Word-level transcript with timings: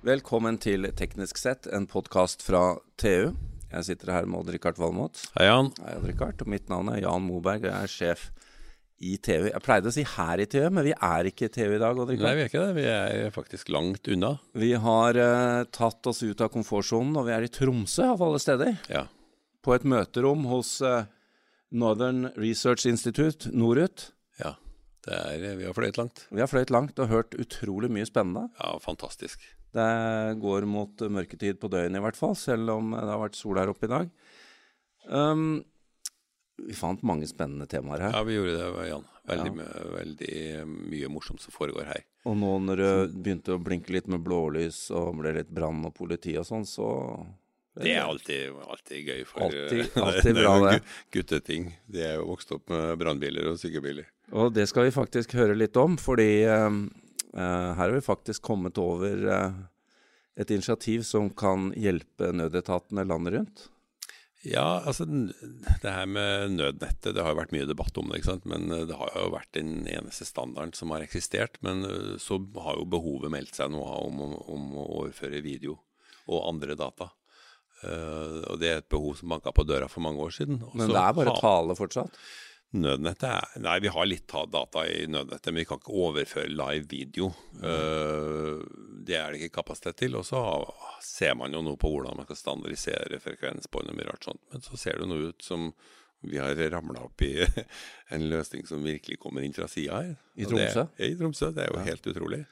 Velkommen 0.00 0.56
til 0.56 0.86
Teknisk 0.96 1.36
sett, 1.36 1.66
en 1.76 1.84
podkast 1.84 2.40
fra 2.40 2.78
TU. 2.96 3.34
Jeg 3.68 3.84
sitter 3.84 4.14
her 4.14 4.24
med 4.24 4.38
Odd-Rikard 4.38 4.78
Valmot. 4.80 5.18
Hei, 5.34 5.44
Jan. 5.44 5.68
Hei, 5.76 5.96
Odd-Rikard. 5.98 6.40
Og 6.40 6.48
mitt 6.48 6.70
navn 6.72 6.88
er 6.88 7.02
Jan 7.02 7.26
Moberg, 7.26 7.66
og 7.66 7.68
jeg 7.68 7.84
er 7.84 7.92
sjef 7.92 8.22
i 8.96 9.18
TU. 9.20 9.50
Jeg 9.50 9.60
pleide 9.60 9.92
å 9.92 9.92
si 9.92 10.06
her 10.08 10.40
i 10.40 10.46
TU, 10.48 10.62
men 10.72 10.86
vi 10.88 10.94
er 10.96 11.28
ikke 11.28 11.50
i 11.50 11.52
TU 11.52 11.66
i 11.66 11.82
dag, 11.82 12.00
Odd-Rikard. 12.00 12.24
Nei, 12.24 12.32
vi 12.38 12.46
er 12.46 12.48
ikke 12.48 12.64
det. 12.64 12.78
Vi 12.78 12.88
er 12.94 13.36
faktisk 13.36 13.74
langt 13.76 14.08
unna. 14.16 14.32
Vi 14.64 14.72
har 14.86 15.20
uh, 15.20 15.68
tatt 15.68 16.10
oss 16.14 16.24
ut 16.24 16.40
av 16.40 16.48
komfortsonen, 16.56 17.20
og 17.20 17.28
vi 17.28 17.36
er 17.36 17.44
i 17.44 17.52
Tromsø 17.60 18.08
av 18.14 18.24
alle 18.24 18.40
steder. 18.40 18.80
Ja. 18.88 19.04
På 19.60 19.76
et 19.76 19.84
møterom 19.84 20.48
hos 20.48 20.78
uh, 20.80 21.02
Northern 21.76 22.30
Research 22.40 22.88
Institute, 22.88 23.52
NORUT. 23.52 24.08
ja. 24.40 24.56
Det 25.00 25.16
er, 25.16 25.56
vi 25.56 25.64
har 25.64 25.72
fløyet 25.72 25.96
langt. 25.96 26.26
Vi 26.28 26.40
har 26.42 26.48
fløyet 26.48 26.72
langt 26.72 26.98
og 27.00 27.08
hørt 27.08 27.32
utrolig 27.40 27.88
mye 27.92 28.04
spennende. 28.04 28.50
Ja, 28.60 28.74
fantastisk. 28.84 29.40
Det 29.72 30.40
går 30.42 30.64
mot 30.66 31.04
mørketid 31.14 31.60
på 31.62 31.68
døgnet 31.70 32.00
i 32.00 32.04
hvert 32.04 32.16
fall, 32.18 32.34
selv 32.38 32.72
om 32.74 32.90
det 32.96 33.04
har 33.06 33.20
vært 33.22 33.38
sol 33.38 33.60
her 33.60 33.70
oppe 33.70 33.86
i 33.86 33.92
dag. 33.92 34.08
Um, 35.08 35.62
vi 36.60 36.74
fant 36.76 37.02
mange 37.06 37.26
spennende 37.30 37.66
temaer 37.70 38.02
her. 38.08 38.16
Ja, 38.18 38.22
vi 38.26 38.34
gjorde 38.36 38.56
det, 38.58 38.88
Jan. 38.90 39.06
Veldig, 39.30 39.52
mye- 39.54 39.90
veldig 39.94 40.34
mye 40.90 41.08
morsomt 41.12 41.40
som 41.40 41.54
foregår 41.54 41.86
her. 41.86 42.02
Og 42.26 42.34
nå 42.36 42.50
når 42.66 42.80
det 42.82 42.94
begynte 43.22 43.54
å 43.54 43.60
blinke 43.62 43.92
litt 43.94 44.08
med 44.10 44.24
blålys 44.26 44.88
og 44.90 45.14
ble 45.22 45.32
litt 45.38 45.52
brann 45.54 45.84
og 45.86 45.94
politi 45.96 46.34
og 46.40 46.44
sånn, 46.48 46.66
så 46.68 46.88
Det 47.80 47.94
er 47.94 48.02
alltid, 48.02 48.50
alltid 48.66 49.06
gøy. 49.06 49.20
For, 49.24 49.40
Alltid- 49.46 49.70
det- 49.94 50.02
alltid 50.02 50.34
det 50.34 50.42
er 50.42 50.42
bra, 50.42 50.70
det. 50.72 50.82
Gutteting. 51.14 51.70
De 51.86 52.02
er 52.02 52.16
jo 52.18 52.26
vokst 52.32 52.50
opp 52.52 52.68
med 52.74 52.98
brannbiler 52.98 53.46
og 53.52 53.56
sykebiler. 53.62 54.10
Og 54.32 54.52
det 54.52 54.66
skal 54.68 54.84
vi 54.88 54.90
faktisk 54.98 55.32
høre 55.38 55.54
litt 55.56 55.76
om, 55.80 55.96
fordi 55.96 56.42
eh, 56.42 56.66
eh, 56.66 56.80
her 57.36 57.76
har 57.78 57.92
vi 57.94 58.00
faktisk 58.02 58.42
kommet 58.42 58.78
over 58.80 59.26
eh, 59.30 59.60
et 60.40 60.50
initiativ 60.50 61.04
som 61.06 61.30
kan 61.30 61.70
hjelpe 61.78 62.32
nødetatene 62.34 63.04
landet 63.06 63.36
rundt. 63.36 63.68
Ja, 64.42 64.80
altså 64.88 65.04
det 65.04 65.84
her 65.84 66.06
med 66.08 66.54
nødnettet, 66.54 67.12
det 67.12 67.20
har 67.20 67.34
jo 67.34 67.40
vært 67.42 67.52
mye 67.52 67.68
debatt 67.68 67.98
om 68.00 68.08
det, 68.08 68.20
ikke 68.20 68.30
sant. 68.30 68.46
Men 68.48 68.70
eh, 68.72 68.86
det 68.88 68.96
har 68.96 69.12
jo 69.14 69.34
vært 69.34 69.52
den 69.56 69.84
eneste 69.90 70.24
standarden 70.28 70.72
som 70.76 70.94
har 70.94 71.04
eksistert. 71.04 71.60
Men 71.66 71.84
eh, 71.84 72.14
så 72.22 72.40
har 72.64 72.80
jo 72.80 72.88
behovet 72.88 73.32
meldt 73.32 73.58
seg 73.60 73.72
nå 73.74 73.84
om, 73.84 74.22
om, 74.24 74.36
om 74.56 74.68
å 74.80 74.86
overføre 75.02 75.42
video 75.44 75.76
og 76.30 76.46
andre 76.48 76.76
data. 76.78 77.10
Uh, 77.80 78.44
og 78.52 78.58
det 78.60 78.68
er 78.68 78.82
et 78.82 78.90
behov 78.92 79.14
som 79.16 79.32
banka 79.32 79.54
på 79.56 79.64
døra 79.64 79.86
for 79.88 80.04
mange 80.04 80.20
år 80.20 80.34
siden. 80.36 80.58
Også 80.60 80.76
Men 80.76 80.90
det 80.92 81.00
er 81.00 81.14
bare 81.16 81.32
tale 81.40 81.76
fortsatt. 81.78 82.18
Nødnettet 82.70 83.26
er 83.26 83.62
Nei, 83.64 83.78
vi 83.82 83.90
har 83.90 84.06
litt 84.06 84.30
data 84.30 84.84
i 84.86 85.06
nødnettet, 85.10 85.50
men 85.50 85.62
vi 85.62 85.66
kan 85.66 85.80
ikke 85.80 85.94
overføre 86.06 86.52
live 86.52 86.86
video. 86.90 87.32
Eh, 87.58 88.60
det 89.06 89.16
er 89.18 89.32
det 89.32 89.40
ikke 89.40 89.56
kapasitet 89.58 89.98
til. 90.04 90.14
Og 90.20 90.26
så 90.28 90.42
ser 91.02 91.34
man 91.38 91.56
jo 91.56 91.64
nå 91.66 91.74
på 91.80 91.90
hvordan 91.90 92.20
man 92.20 92.28
kan 92.28 92.38
standardisere 92.38 93.18
frekvensbånd 93.22 93.90
og 93.90 93.98
mye 93.98 94.06
rart 94.12 94.28
sånt. 94.28 94.42
Men 94.52 94.62
så 94.62 94.78
ser 94.78 95.00
det 95.00 95.10
noe 95.10 95.32
ut 95.32 95.42
som 95.42 95.72
vi 96.20 96.38
har 96.38 96.54
ramla 96.70 97.06
opp 97.08 97.22
i 97.24 97.32
en 98.14 98.28
løsning 98.30 98.66
som 98.68 98.84
virkelig 98.84 99.18
kommer 99.18 99.42
inn 99.42 99.56
fra 99.56 99.66
sida 99.70 100.02
her. 100.04 100.14
I 100.36 100.46
Tromsø? 100.46 100.84
det-? 100.84 100.98
Ja, 101.00 101.10
i 101.10 101.18
Tromsø. 101.18 101.50
Det 101.56 101.64
er 101.64 101.74
jo 101.74 101.86
helt 101.90 102.10
utrolig. 102.12 102.44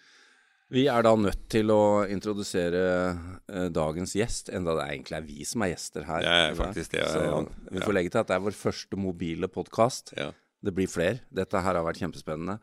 Vi 0.68 0.84
er 0.92 1.04
da 1.04 1.14
nødt 1.16 1.46
til 1.48 1.70
å 1.72 2.04
introdusere 2.12 2.80
eh, 3.48 3.68
dagens 3.72 4.12
gjest, 4.18 4.50
enda 4.52 4.74
det 4.76 4.88
egentlig 4.90 5.16
er 5.16 5.24
vi 5.24 5.46
som 5.48 5.64
er 5.64 5.72
gjester 5.72 6.04
her. 6.04 6.26
Ja, 6.26 6.50
faktisk 6.58 6.92
det, 6.92 7.06
Så 7.08 7.22
ja. 7.24 7.38
vi 7.72 7.80
får 7.80 7.96
legge 7.96 8.12
til 8.12 8.20
at 8.20 8.28
det 8.28 8.36
er 8.36 8.44
vår 8.44 8.56
første 8.58 8.98
mobile 9.00 9.48
podkast. 9.48 10.12
Ja. 10.18 10.28
Det 10.60 10.74
blir 10.76 10.90
flere. 10.90 11.22
Dette 11.32 11.62
her 11.64 11.78
har 11.78 11.86
vært 11.86 12.02
kjempespennende. 12.02 12.58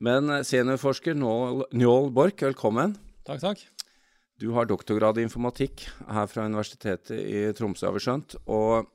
Men 0.00 0.32
eh, 0.32 0.46
seniorforsker 0.48 1.18
Njål 1.20 1.66
Njål 1.76 2.08
Borch, 2.16 2.40
velkommen. 2.48 2.96
Takk, 3.28 3.44
takk. 3.44 3.66
Du 4.40 4.54
har 4.56 4.64
doktorgrad 4.64 5.20
i 5.20 5.26
informatikk 5.26 5.84
her 6.08 6.30
fra 6.32 6.46
Universitetet 6.48 7.12
i 7.12 7.42
Tromsø, 7.52 7.90
har 7.90 7.98
vi 7.98 8.04
skjønt. 8.06 8.38
Og 8.48 8.88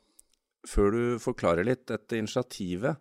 før 0.66 0.90
du 0.96 1.04
forklarer 1.22 1.68
litt 1.70 1.86
dette 1.92 2.18
initiativet 2.18 2.98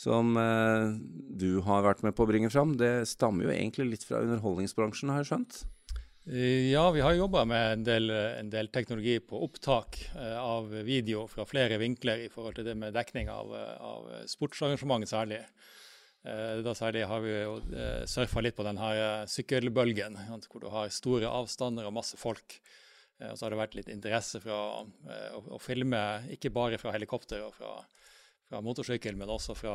som 0.00 0.32
eh, 0.40 0.94
du 1.42 1.60
har 1.66 1.84
vært 1.84 2.00
med 2.06 2.14
på 2.16 2.24
å 2.24 2.30
bringe 2.30 2.48
fram, 2.52 2.72
det 2.80 3.04
stammer 3.10 3.48
jo 3.48 3.52
egentlig 3.52 3.90
litt 3.90 4.06
fra 4.08 4.22
underholdningsbransjen, 4.24 5.12
har 5.12 5.20
jeg 5.22 5.30
skjønt? 5.32 5.58
Eh, 6.30 6.70
Ja, 6.70 6.86
vi 6.94 7.02
har 7.04 7.12
jobba 7.18 7.44
med 7.48 7.72
en 7.74 7.84
del, 7.84 8.10
en 8.10 8.48
del 8.52 8.68
teknologi 8.72 9.18
på 9.20 9.42
opptak 9.44 9.98
eh, 10.14 10.38
av 10.40 10.70
video 10.86 11.26
fra 11.28 11.44
flere 11.48 11.76
vinkler 11.82 12.24
i 12.24 12.30
forhold 12.32 12.56
til 12.60 12.68
det 12.70 12.76
med 12.80 12.96
dekning 12.96 13.28
av, 13.32 13.52
eh, 13.56 13.76
av 13.92 14.08
sportsarrangement 14.30 15.08
særlig. 15.10 15.42
Eh, 16.24 16.60
Da 16.64 16.74
særlig 16.76 17.06
har 17.08 17.20
vi 17.24 17.32
jo 17.36 17.54
eh, 17.72 18.04
surfa 18.08 18.40
litt 18.44 18.56
på 18.56 18.64
denne 18.66 18.90
sykkelbølgen, 19.28 20.16
hvor 20.48 20.60
du 20.64 20.68
har 20.72 20.88
store 20.92 21.28
avstander 21.28 21.88
og 21.88 21.96
masse 21.96 22.16
folk. 22.20 22.60
Eh, 23.20 23.30
Og 23.32 23.36
så 23.36 23.46
har 23.46 23.50
det 23.52 23.60
vært 23.64 23.78
litt 23.80 23.88
interesse 23.92 24.40
fra 24.40 24.60
eh, 24.84 25.30
å, 25.36 25.44
å 25.56 25.60
filme 25.60 26.00
ikke 26.36 26.52
bare 26.52 26.78
fra 26.80 26.92
helikopter 26.96 27.44
og 27.44 27.52
fra, 27.56 27.80
fra 28.50 28.60
motorsykkel, 28.66 29.14
men 29.16 29.30
også 29.30 29.54
fra, 29.54 29.74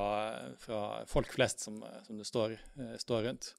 fra 0.59 0.79
folk 1.07 1.31
flest 1.31 1.63
som, 1.63 1.79
som 2.03 2.17
det 2.19 2.27
står, 2.27 2.57
eh, 2.75 2.95
står 2.99 3.29
rundt. 3.29 3.53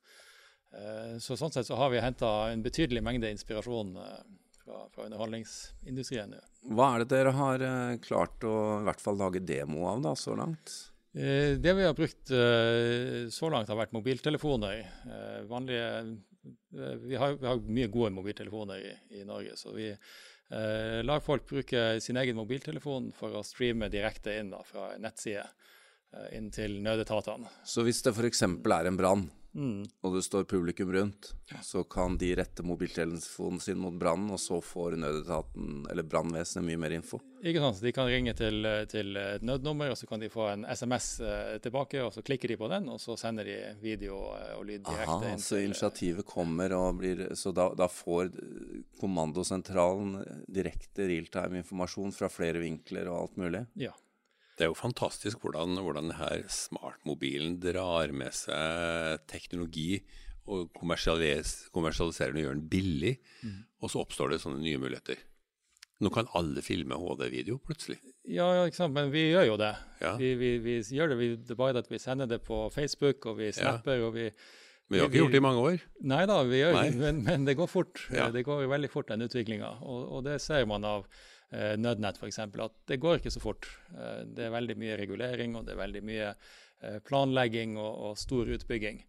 Eh, 0.77 1.15
Så 1.23 1.39
sånn 1.41 1.55
sett 1.55 1.69
så 1.69 1.79
har 1.81 1.93
vi 1.95 2.03
henta 2.05 2.51
en 2.53 2.65
betydelig 2.65 3.01
mengde 3.05 3.31
inspirasjon 3.33 3.95
eh, 4.03 4.19
fra, 4.61 4.83
fra 4.93 5.07
underholdningsindustrien. 5.09 6.37
Hva 6.69 6.91
er 6.93 7.05
det 7.05 7.09
dere 7.15 7.33
har 7.39 7.65
klart 8.05 8.45
å 8.45 8.57
i 8.83 8.87
hvert 8.91 9.01
fall 9.01 9.17
lage 9.23 9.41
demo 9.41 9.87
av 9.89 10.05
da, 10.05 10.13
så 10.19 10.37
langt? 10.37 10.75
Det 11.17 11.73
vi 11.73 11.85
har 11.87 11.95
brukt 11.97 12.29
så 12.29 13.49
langt, 13.49 13.71
har 13.73 13.79
vært 13.79 13.95
mobiltelefoner. 13.97 14.83
Vanlige 15.49 15.87
vi, 17.07 17.17
har, 17.17 17.39
vi 17.41 17.47
har 17.47 17.63
mye 17.79 17.89
gode 17.89 18.11
mobiltelefoner 18.19 18.83
i, 18.85 18.91
i 19.17 19.23
Norge, 19.25 19.55
så 19.57 19.73
vi 19.73 19.87
eh, 20.51 21.01
lar 21.07 21.21
folk 21.25 21.47
bruke 21.49 22.01
sin 22.01 22.17
egen 22.17 22.37
mobiltelefon 22.37 23.13
for 23.17 23.35
å 23.41 23.45
streame 23.47 23.89
direkte 23.93 24.39
inn 24.41 24.51
da, 24.55 24.63
fra 24.67 24.93
nettside 24.99 25.47
eh, 25.47 26.37
inn 26.39 26.51
til 26.55 26.79
nødetatene. 26.85 27.51
Så 27.65 27.85
hvis 27.87 28.03
det 28.07 28.15
f.eks. 28.17 28.43
er 28.43 28.93
en 28.93 28.97
brann, 29.01 29.29
Mm. 29.57 29.87
og 30.05 30.13
det 30.13 30.21
står 30.27 30.45
publikum 30.45 30.91
rundt, 30.93 31.31
så 31.65 31.81
kan 31.89 32.19
de 32.21 32.29
rette 32.37 32.61
mobiltelefonen 32.61 33.57
sin 33.65 33.79
mot 33.81 33.95
brannen, 33.97 34.29
og 34.35 34.37
så 34.43 34.59
får 34.61 34.99
nødetaten 35.01 35.87
eller 35.89 36.05
brannvesenet 36.05 36.67
mye 36.67 36.77
mer 36.83 36.93
info. 36.99 37.23
Ikke 37.41 37.63
sant? 37.65 37.81
De 37.81 37.93
kan 37.97 38.05
ringe 38.11 38.35
til, 38.37 38.61
til 38.93 39.17
et 39.17 39.41
nødnummer, 39.49 39.95
og 39.95 39.97
så 39.97 40.05
kan 40.11 40.21
de 40.21 40.29
få 40.29 40.51
en 40.53 40.67
SMS 40.69 41.07
eh, 41.25 41.55
tilbake. 41.65 42.03
og 42.05 42.13
Så 42.13 42.21
klikker 42.27 42.53
de 42.53 42.59
på 42.61 42.69
den, 42.69 42.91
og 42.93 43.01
så 43.01 43.17
sender 43.17 43.49
de 43.49 43.57
video 43.81 44.19
eh, 44.37 44.53
og 44.59 44.67
lyd 44.69 44.85
direkte 44.85 45.17
Aha, 45.23 45.33
inn. 45.33 45.41
så 45.41 45.63
initiativet 45.65 46.29
kommer 46.29 46.77
og 46.77 47.01
blir 47.01 47.25
Så 47.33 47.55
da, 47.57 47.71
da 47.73 47.89
får 47.89 48.29
eh, 48.37 48.76
kommandosentralen 49.01 50.19
direkte 50.49 51.07
realtime 51.11 51.63
informasjon 51.63 52.15
fra 52.17 52.31
flere 52.33 52.63
vinkler 52.63 53.11
og 53.11 53.21
alt 53.21 53.41
mulig? 53.41 53.63
Ja. 53.81 53.93
Det 54.57 54.65
er 54.65 54.71
jo 54.73 54.79
fantastisk 54.79 55.43
hvordan, 55.45 55.77
hvordan 55.85 56.15
her 56.17 56.47
smartmobilen 56.49 57.59
drar 57.61 58.13
med 58.17 58.33
seg 58.35 59.21
teknologi 59.29 60.01
og 60.47 60.71
kommersialiserer, 60.79 61.71
kommersialiserer 61.75 62.33
den 62.33 62.41
og 62.41 62.47
gjør 62.47 62.57
den 62.57 62.69
billig, 62.73 63.15
og 63.83 63.93
så 63.93 64.05
oppstår 64.05 64.33
det 64.33 64.41
sånne 64.41 64.63
nye 64.63 64.81
muligheter. 64.81 65.21
Nå 66.05 66.11
kan 66.13 66.29
alle 66.37 66.61
filme 66.65 66.97
HD-video 67.01 67.57
plutselig. 67.65 67.99
Ja, 68.29 68.47
ja, 68.59 68.65
ikke 68.69 68.81
sant? 68.83 68.95
men 68.97 69.11
vi 69.13 69.31
gjør 69.31 69.47
jo 69.53 69.57
det. 69.61 69.73
Ja. 70.03 70.13
Vi, 70.21 70.35
vi, 70.37 70.51
vi 70.61 70.77
gjør 70.81 71.13
det, 71.13 71.19
vi, 71.21 71.29
det 71.41 71.55
er 71.55 71.61
bare 71.61 71.81
at 71.81 71.89
vi 71.91 72.01
sender 72.01 72.29
det 72.29 72.43
på 72.45 72.67
Facebook, 72.75 73.25
og 73.31 73.39
vi 73.41 73.53
snapper, 73.55 74.05
og 74.05 74.17
vi 74.17 74.27
Men 74.87 74.97
vi 74.97 75.01
har 75.03 75.09
ikke 75.11 75.23
gjort 75.25 75.35
det 75.35 75.41
i 75.41 75.45
mange 75.47 75.63
år. 75.69 75.87
Nei 76.07 76.21
da, 76.31 76.37
vi 76.47 76.61
gjør, 76.61 76.77
Nei. 76.77 76.91
Men, 76.95 77.25
men 77.27 77.47
det 77.49 77.57
går 77.59 77.71
fort. 77.71 78.05
Ja. 78.15 78.29
Det 78.35 78.45
går 78.47 78.69
veldig 78.71 78.91
fort, 78.93 79.09
den 79.11 79.27
utviklinga. 79.27 79.73
Og, 79.83 80.05
og 80.19 80.23
det 80.29 80.37
ser 80.45 80.69
man 80.71 80.87
av 80.87 81.09
eh, 81.51 81.75
Nødnett 81.81 82.21
f.eks., 82.21 82.39
at 82.39 82.79
det 82.87 83.01
går 83.03 83.19
ikke 83.19 83.35
så 83.35 83.43
fort. 83.43 83.67
Eh, 83.97 84.23
det 84.37 84.47
er 84.47 84.55
veldig 84.55 84.79
mye 84.79 84.99
regulering, 85.01 85.59
og 85.59 85.67
det 85.67 85.75
er 85.75 85.83
veldig 85.83 86.05
mye 86.07 86.29
eh, 86.31 87.01
planlegging 87.09 87.75
og, 87.83 87.93
og 88.11 88.21
stor 88.23 88.53
utbygging. 88.55 89.03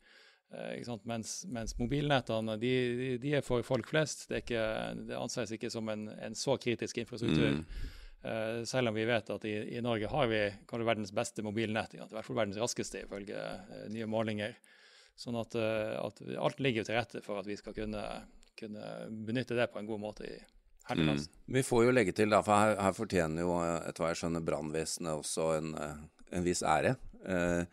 Eh? 0.56 0.96
Mens, 1.04 1.36
mens 1.52 1.75
mobilnettene 1.78 2.57
de, 2.62 2.74
de, 3.02 3.12
de 3.22 3.36
er 3.38 3.46
for 3.46 3.66
folk 3.68 3.90
flest. 3.90 4.28
Det, 4.31 4.42
ikke, 4.46 4.66
det 5.10 5.19
anses 5.19 5.54
ikke 5.56 5.72
som 5.74 5.94
en, 5.94 6.07
en 6.18 6.38
så 6.38 6.57
kritisk 6.62 7.04
infrastruktur. 7.04 7.60
Mm. 7.60 7.94
Uh, 8.18 8.63
selv 8.66 8.90
om 8.90 8.96
vi 8.98 9.06
vet 9.06 9.28
at 9.30 9.44
i, 9.46 9.54
i 9.78 9.81
Norge 9.86 10.10
har 10.10 10.25
vi 10.28 10.40
verdens 10.81 11.13
beste 11.16 11.44
mobilnett. 11.46 11.94
I 11.94 12.02
hvert 12.02 12.25
fall 12.25 12.40
verdens 12.40 12.57
raskeste, 12.60 13.04
ifølge 13.06 13.38
uh, 13.38 13.84
nye 13.94 14.07
målinger. 14.10 14.57
Sånn 15.18 15.38
at, 15.40 15.56
eh, 15.58 15.96
at 15.98 16.22
alt 16.38 16.60
ligger 16.62 16.84
jo 16.84 16.90
til 16.92 17.00
rette 17.00 17.24
for 17.25 17.42
at 17.42 17.48
vi 17.50 17.58
skal 17.58 17.74
kunne, 17.74 18.04
kunne 18.60 18.92
benytte 19.28 19.58
det 19.58 19.72
på 19.74 19.81
en 19.81 19.90
god 19.90 20.04
måte 20.04 20.30
i 20.30 20.38
Mm. 20.88 21.18
Vi 21.52 21.64
får 21.68 21.81
jo 21.84 21.92
legge 21.92 22.14
til, 22.16 22.30
da, 22.31 22.38
for 22.40 22.56
her, 22.56 22.78
her 22.80 22.94
fortjener 22.96 23.44
jo, 23.44 23.58
eh, 23.60 23.90
etter 23.90 24.06
hva 24.06 24.12
jeg 24.14 24.22
skjønner, 24.22 24.44
brannvesenet 24.48 25.19
også 25.19 25.48
en, 25.58 25.74
eh, 25.75 25.98
en 26.38 26.46
viss 26.46 26.64
ære. 26.64 26.94
Eh, 27.28 27.66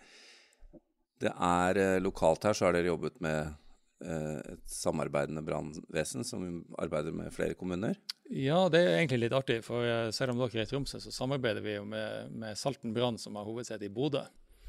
Det 1.23 1.31
er 1.31 2.01
Lokalt 2.03 2.43
her 2.43 2.53
så 2.53 2.67
har 2.67 2.75
dere 2.75 2.91
jobbet 2.91 3.21
med 3.23 3.55
eh, 4.03 4.41
et 4.53 4.65
samarbeidende 4.67 5.45
brannvesen 5.47 6.27
som 6.27 6.65
arbeider 6.77 7.15
med 7.15 7.31
flere 7.33 7.55
kommuner. 7.55 7.95
Ja, 8.29 8.69
det 8.69 8.81
er 8.83 8.99
egentlig 8.99 9.21
litt 9.23 9.37
artig. 9.39 9.61
For 9.65 10.11
selv 10.11 10.35
om 10.35 10.43
dere 10.43 10.65
er 10.65 10.67
i 10.67 10.73
Tromsø, 10.73 10.99
så 11.01 11.13
samarbeider 11.15 11.63
vi 11.63 11.77
jo 11.77 11.85
med, 11.87 12.35
med 12.35 12.59
Salten 12.59 12.93
brann, 12.93 13.17
som 13.17 13.39
har 13.39 13.47
hovedsete 13.47 13.87
i 13.87 13.93
Bodø. 13.95 14.25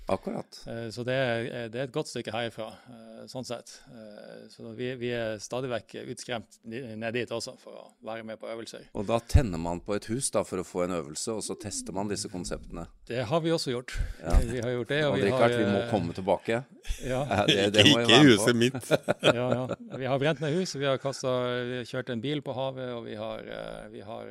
Akkurat. 0.08 0.60
Eh, 0.68 0.90
så 0.94 1.04
det 1.04 1.14
er, 1.18 1.48
det 1.74 1.80
er, 1.80 1.88
et 1.88 1.94
godt 1.94 2.12
stykke 2.12 2.34
herifra, 2.34 2.68
eh, 2.94 3.24
sånn 3.30 3.46
sett. 3.48 3.72
Eh, 3.90 4.44
så 4.54 4.70
vi, 4.78 4.92
vi 5.02 5.10
er 5.18 5.40
stadig 5.42 5.72
vekk 5.72 5.96
utskremt 6.14 6.60
ned 6.70 7.08
dit 7.16 7.32
også 7.34 7.56
for 7.58 7.80
å 7.80 7.86
være 8.06 8.26
med 8.28 8.38
på 8.42 8.50
øvelser. 8.54 8.86
Og 8.94 9.08
da 9.10 9.18
tenner 9.26 9.62
man 9.62 9.82
på 9.82 9.98
et 9.98 10.06
hus 10.12 10.30
da 10.36 10.44
for 10.46 10.62
å 10.62 10.68
få 10.68 10.84
en 10.86 10.94
øvelse, 11.00 11.34
og 11.34 11.42
så 11.46 11.58
tester 11.58 11.96
man 11.98 12.12
disse 12.12 12.30
konseptene? 12.30 12.86
Det 13.10 13.24
har 13.32 13.42
vi 13.42 13.54
også 13.56 13.74
gjort. 13.74 13.96
Ja. 14.22 14.38
Vi 14.56 14.62
har 14.62 14.72
gjort 14.76 14.92
det. 14.94 15.02
Og, 15.08 15.16
og 15.16 15.24
vi, 15.24 15.32
har, 15.34 15.54
vi 15.58 15.66
må 15.68 15.82
komme 15.90 16.16
tilbake. 16.16 16.62
Ja. 17.02 17.24
Det, 17.50 17.72
det 17.74 17.82
må 17.90 18.04
Ikke 18.04 18.20
i 18.22 18.28
huset 18.28 18.58
mitt. 18.58 18.92
ja, 19.26 19.46
ja. 19.50 19.64
Vi 19.98 20.06
har 20.06 20.20
brent 20.22 20.42
ned 20.44 20.54
hus, 20.54 20.76
vi 20.78 20.86
har, 20.86 21.00
kastet, 21.02 21.26
vi 21.66 21.80
har 21.80 21.88
kjørt 21.90 22.12
en 22.14 22.22
bil 22.22 22.44
på 22.46 22.54
havet, 22.54 22.92
og 22.94 23.08
vi 23.08 23.18
har, 23.18 23.42
vi 23.90 24.04
har 24.06 24.30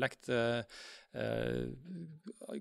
lekt 0.00 0.32
Eh, 0.32 0.64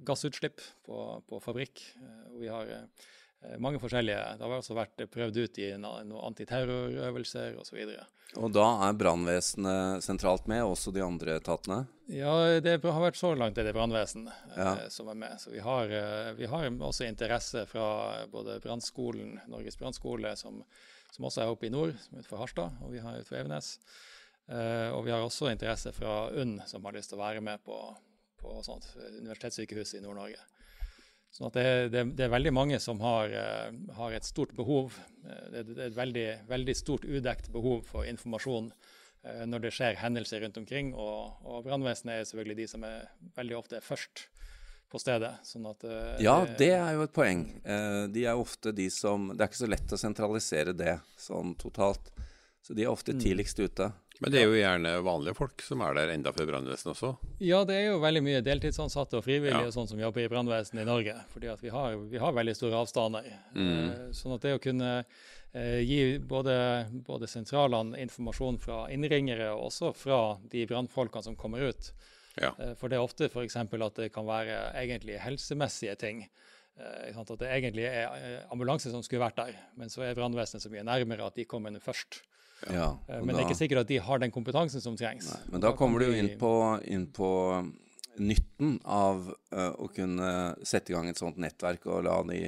gassutslipp 0.07 0.61
på, 0.85 1.23
på 1.29 1.39
fabrikk. 1.39 1.83
Eh, 2.01 2.39
vi 2.39 2.47
har 2.47 2.69
eh, 2.71 3.57
mange 3.59 3.79
forskjellige. 3.79 4.37
Det 4.37 4.45
har 4.45 4.57
også 4.57 4.77
vært 4.77 5.03
prøvd 5.13 5.41
ut 5.43 5.59
i 5.61 5.71
noen 5.81 6.13
antiterrorøvelser 6.29 7.57
osv. 7.61 7.77
Og, 7.83 8.41
og 8.43 8.55
da 8.55 8.65
er 8.87 8.97
brannvesenet 8.97 10.05
sentralt 10.05 10.47
med, 10.49 10.65
også 10.65 10.93
de 10.95 11.03
andre 11.05 11.37
etatene? 11.41 11.83
Ja, 12.11 12.33
det 12.63 12.79
har 12.83 13.01
vært 13.03 13.19
så 13.19 13.33
langt 13.35 13.57
det 13.57 13.67
er 13.67 13.75
brannvesen 13.75 14.29
ja. 14.55 14.73
eh, 14.73 14.85
som 14.93 15.09
er 15.11 15.19
med. 15.19 15.39
Så 15.43 15.53
vi 15.53 15.63
har, 15.63 15.91
eh, 15.91 16.33
vi 16.39 16.49
har 16.49 16.69
også 16.71 17.07
interesse 17.07 17.65
fra 17.69 17.87
både 18.31 18.59
brannskolen, 18.63 19.37
Norges 19.51 19.79
brannskole, 19.79 20.35
som, 20.39 20.63
som, 21.11 21.27
også 21.29 21.43
er 21.43 21.53
oppe 21.53 21.69
i 21.69 21.73
nord, 21.73 21.95
utenfor 22.13 22.43
Harstad, 22.43 22.83
og 22.83 22.95
vi 22.95 23.03
har 23.03 23.19
utenfor 23.19 23.41
Evenes. 23.41 23.75
Eh, 24.47 24.89
og 24.95 25.03
vi 25.03 25.11
har 25.11 25.23
også 25.23 25.51
interesse 25.51 25.91
fra 25.91 26.29
UNN, 26.31 26.61
som 26.67 26.85
har 26.87 26.95
lyst 26.95 27.11
til 27.11 27.19
å 27.19 27.25
være 27.25 27.43
med 27.43 27.59
på, 27.67 27.75
på 28.39 28.59
sånt, 28.65 28.87
universitetssykehuset 29.19 29.99
i 29.99 30.05
Nord-Norge. 30.05 30.41
Sånn 31.33 31.51
det, 31.53 31.65
det, 31.93 32.03
det, 32.17 32.25
er 32.25 32.33
veldig 32.33 32.53
mange 32.55 32.79
som 32.81 33.01
har, 33.03 33.29
uh, 33.29 33.95
har 33.99 34.15
et 34.15 34.25
stort 34.25 34.55
behov. 34.57 34.95
Uh, 35.25 35.43
det, 35.53 35.65
det, 35.69 35.81
er 35.81 35.89
et 35.91 35.97
veldig, 35.97 36.29
veldig, 36.49 36.75
stort 36.77 37.05
udekt 37.05 37.51
behov 37.53 37.83
for 37.89 38.07
informasjon 38.09 38.71
uh, 38.71 39.43
når 39.45 39.67
det 39.67 39.73
skjer 39.75 39.99
hendelser 40.01 40.41
rundt 40.45 40.57
omkring. 40.61 40.93
Og, 40.95 41.37
og 41.45 41.67
brannvesenet 41.67 42.15
er 42.15 42.29
selvfølgelig 42.29 42.57
de 42.63 42.67
som 42.71 42.87
er 42.87 43.05
veldig 43.37 43.59
ofte 43.59 43.83
først 43.85 44.25
på 44.87 45.01
stedet. 45.03 45.33
Sånn 45.43 45.67
at, 45.67 45.83
ja, 46.23 46.39
det 46.57 46.71
er 46.71 46.93
jo 46.95 47.03
et 47.03 47.11
poeng. 47.11 47.41
de 48.15 48.21
er 48.23 48.39
ofte 48.39 48.71
de 48.71 48.85
som 48.87 49.25
Det 49.33 49.43
er 49.43 49.49
ikke 49.49 49.59
så 49.59 49.67
lett 49.67 49.91
å 49.91 49.99
sentralisere 49.99 50.71
det 50.71 50.93
sånn 51.19 51.57
totalt. 51.59 52.07
Så 52.63 52.71
de 52.71 52.85
er 52.85 52.93
ofte 52.93 53.11
mm. 53.11 53.19
tidligst 53.19 53.59
ute. 53.59 53.89
Men 54.23 54.33
det 54.33 54.39
er 54.41 54.47
jo 54.49 54.57
gjerne 54.57 54.91
vanlige 55.05 55.37
folk 55.37 55.61
som 55.61 55.81
er 55.85 55.93
der 55.97 56.11
enda 56.13 56.31
før 56.33 56.49
brannvesenet 56.49 56.93
også? 56.93 57.11
Ja, 57.43 57.61
det 57.67 57.75
er 57.77 57.87
jo 57.91 58.01
veldig 58.01 58.23
mye 58.25 58.43
deltidsansatte 58.45 59.19
og 59.19 59.25
frivillige 59.25 59.69
ja. 59.69 59.73
sånn 59.73 59.89
som 59.89 60.01
jobber 60.01 60.23
i 60.23 60.29
brannvesenet 60.31 60.83
i 60.83 60.87
Norge. 60.87 61.15
fordi 61.33 61.53
vi 61.61 61.71
har, 61.73 61.97
vi 62.13 62.21
har, 62.21 62.33
veldig 62.33 62.55
store 62.57 62.81
avstander. 62.81 63.27
Mm. 63.53 63.67
Eh, 63.69 64.03
sånn 64.17 64.33
at 64.35 64.45
det 64.45 64.55
å 64.57 64.61
kunne 64.63 64.91
eh, 64.97 65.79
gi 65.85 66.01
både, 66.17 66.57
både, 67.05 67.29
sentralene 67.29 67.99
informasjon 68.07 68.57
fra 68.63 68.85
innringere 68.93 69.51
og 69.53 69.67
også 69.69 69.93
fra 69.97 70.21
de 70.49 70.65
brannfolkene 70.69 71.29
som 71.29 71.37
kommer 71.37 71.69
ut. 71.69 71.91
Ja. 72.37 72.55
Eh, 72.57 72.73
for 72.79 72.89
det 72.89 72.97
er 72.97 73.05
ofte 73.05 73.29
f.eks. 73.29 73.59
at 73.61 74.01
det 74.01 74.13
kan 74.15 74.25
være 74.29 74.71
egentlig 74.81 75.19
helsemessige 75.21 75.97
ting. 76.01 76.25
At 76.77 77.31
det 77.41 77.47
egentlig 77.49 77.87
er 77.89 78.43
ambulanse 78.53 78.91
som 78.93 79.01
skulle 79.01 79.23
vært 79.23 79.39
der, 79.39 79.55
men 79.81 79.89
så 79.89 80.03
er 80.05 80.17
brannvesenet 80.17 80.61
så 80.61 80.69
mye 80.69 80.83
nærmere 80.85 81.25
at 81.25 81.37
de 81.39 81.47
kommer 81.49 81.73
først. 81.81 82.19
Ja, 82.65 82.97
eh, 83.07 83.21
men 83.21 83.35
det 83.35 83.43
er 83.43 83.49
ikke 83.49 83.59
sikkert 83.59 83.83
at 83.85 83.91
de 83.91 83.99
har 84.01 84.21
den 84.21 84.33
kompetansen 84.33 84.83
som 84.83 84.97
trengs. 84.97 85.29
Nei, 85.29 85.41
men 85.51 85.61
da, 85.61 85.69
da 85.69 85.77
kommer 85.77 86.01
du 86.01 86.13
inn 86.15 86.33
på, 86.39 86.51
inn 86.89 87.05
på 87.13 87.31
nytten 88.17 88.79
av 88.89 89.27
uh, 89.53 89.73
å 89.77 89.89
kunne 89.93 90.55
sette 90.65 90.89
i 90.91 90.95
gang 90.95 91.09
et 91.11 91.19
sånt 91.19 91.37
nettverk 91.37 91.85
og 91.85 92.07
la 92.07 92.15
de 92.31 92.47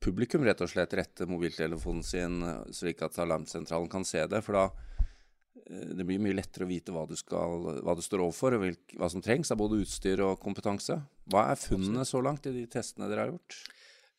publikum 0.00 0.44
rett 0.46 0.62
og 0.62 0.70
slett 0.70 0.94
rette 0.94 1.26
mobiltelefonen 1.28 2.04
sin 2.06 2.38
slik 2.72 3.02
at 3.02 3.18
alarmsentralen 3.18 3.90
kan 3.90 4.06
se 4.06 4.22
det. 4.30 4.38
For 4.46 4.54
da 4.54 4.68
uh, 4.70 5.90
det 5.98 6.06
blir 6.06 6.22
mye 6.22 6.38
lettere 6.38 6.68
å 6.68 6.70
vite 6.70 6.94
hva 6.94 7.02
du, 7.10 7.16
skal, 7.18 7.82
hva 7.82 7.96
du 7.98 8.04
står 8.06 8.22
overfor, 8.28 8.54
og 8.54 8.68
hvilk, 8.68 8.96
hva 9.02 9.10
som 9.10 9.24
trengs 9.24 9.50
av 9.50 9.58
både 9.58 9.82
utstyr 9.82 10.22
og 10.28 10.38
kompetanse. 10.42 11.00
Hva 11.30 11.48
er 11.50 11.58
funnene 11.58 12.06
så 12.06 12.22
langt 12.22 12.46
i 12.46 12.54
de 12.54 12.68
testene 12.70 13.10
dere 13.10 13.26
har 13.26 13.34
gjort? 13.34 13.64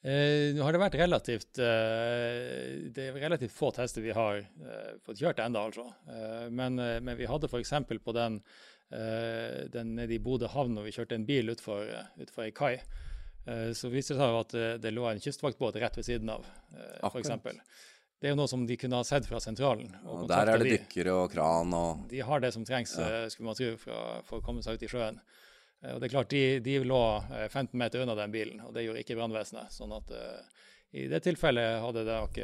Eh, 0.02 0.50
nå 0.58 0.64
har 0.66 0.74
det 0.74 0.80
vært 0.82 0.96
relativt 0.98 1.60
eh, 1.62 2.88
Det 2.90 3.04
er 3.12 3.18
relativt 3.22 3.54
få 3.54 3.68
tester 3.76 4.02
vi 4.02 4.16
har 4.18 4.40
eh, 4.42 4.96
fått 5.06 5.20
kjørt 5.22 5.44
ennå, 5.44 5.68
altså. 5.70 5.86
Eh, 6.10 6.48
men, 6.50 6.80
eh, 6.82 6.98
men, 7.06 7.20
vi 7.20 7.28
hadde 7.30 7.46
f.eks. 7.46 7.76
på 8.02 8.16
den, 8.18 8.40
eh, 8.90 9.70
den 9.70 9.94
nede 10.00 10.18
i 10.18 10.22
Bodø 10.24 10.50
havn 10.50 10.74
når 10.74 10.88
vi 10.88 10.96
kjørte 10.96 11.20
en 11.20 11.28
bil 11.28 11.54
utfor, 11.54 11.86
utfor 12.18 12.48
ei 12.48 12.54
kai. 12.56 12.76
så 13.74 13.90
viste 13.90 14.14
det 14.14 14.22
seg 14.22 14.36
at 14.38 14.52
det, 14.54 14.66
det, 14.84 14.90
lå 14.94 15.06
en 15.10 15.22
kystvaktbåt 15.22 15.78
rett 15.82 15.96
ved 15.98 16.06
siden 16.06 16.30
av, 16.30 16.46
f.eks. 17.10 17.32
Det 18.22 18.30
er 18.30 18.36
jo 18.36 18.38
noe 18.38 18.50
som 18.50 18.68
de 18.70 18.78
kunne 18.78 19.00
ha 19.00 19.06
sett 19.06 19.26
fra 19.26 19.40
sentralen. 19.42 19.96
Og, 20.04 20.24
og 20.24 20.28
der 20.30 20.50
er 20.50 20.62
det 20.62 20.76
dykkere 20.76 21.16
og 21.24 21.32
kran 21.34 21.74
og 21.74 22.04
De 22.10 22.22
har 22.22 22.42
det 22.42 22.54
som 22.54 22.66
trengs, 22.66 22.94
ja. 23.02 23.24
skulle 23.34 23.50
man 23.50 23.58
tro, 23.58 23.72
for, 23.82 24.22
for 24.28 24.42
å 24.42 24.46
komme 24.46 24.66
seg 24.66 24.78
ut 24.78 24.86
i 24.86 24.92
sjøen. 24.94 25.18
Eh, 25.82 25.94
og 25.94 26.02
det 26.02 26.10
er 26.10 26.16
klart, 26.16 26.34
de, 26.34 26.60
de, 26.64 26.80
lå 26.86 27.04
15 27.50 27.62
eh, 27.62 27.78
meter 27.84 28.04
unna 28.04 28.18
den 28.18 28.34
bilen, 28.34 28.66
og 28.66 28.74
det 28.76 28.86
gjorde 28.86 29.06
ikke 29.06 29.18
brannvesenet. 29.20 29.74
sånn 29.74 29.94
at 29.98 30.14
uh, 30.14 30.68
i 30.92 31.06
det 31.08 31.22
tilfellet 31.24 31.78
hadde 31.80 32.02
det 32.04 32.16
nok 32.20 32.38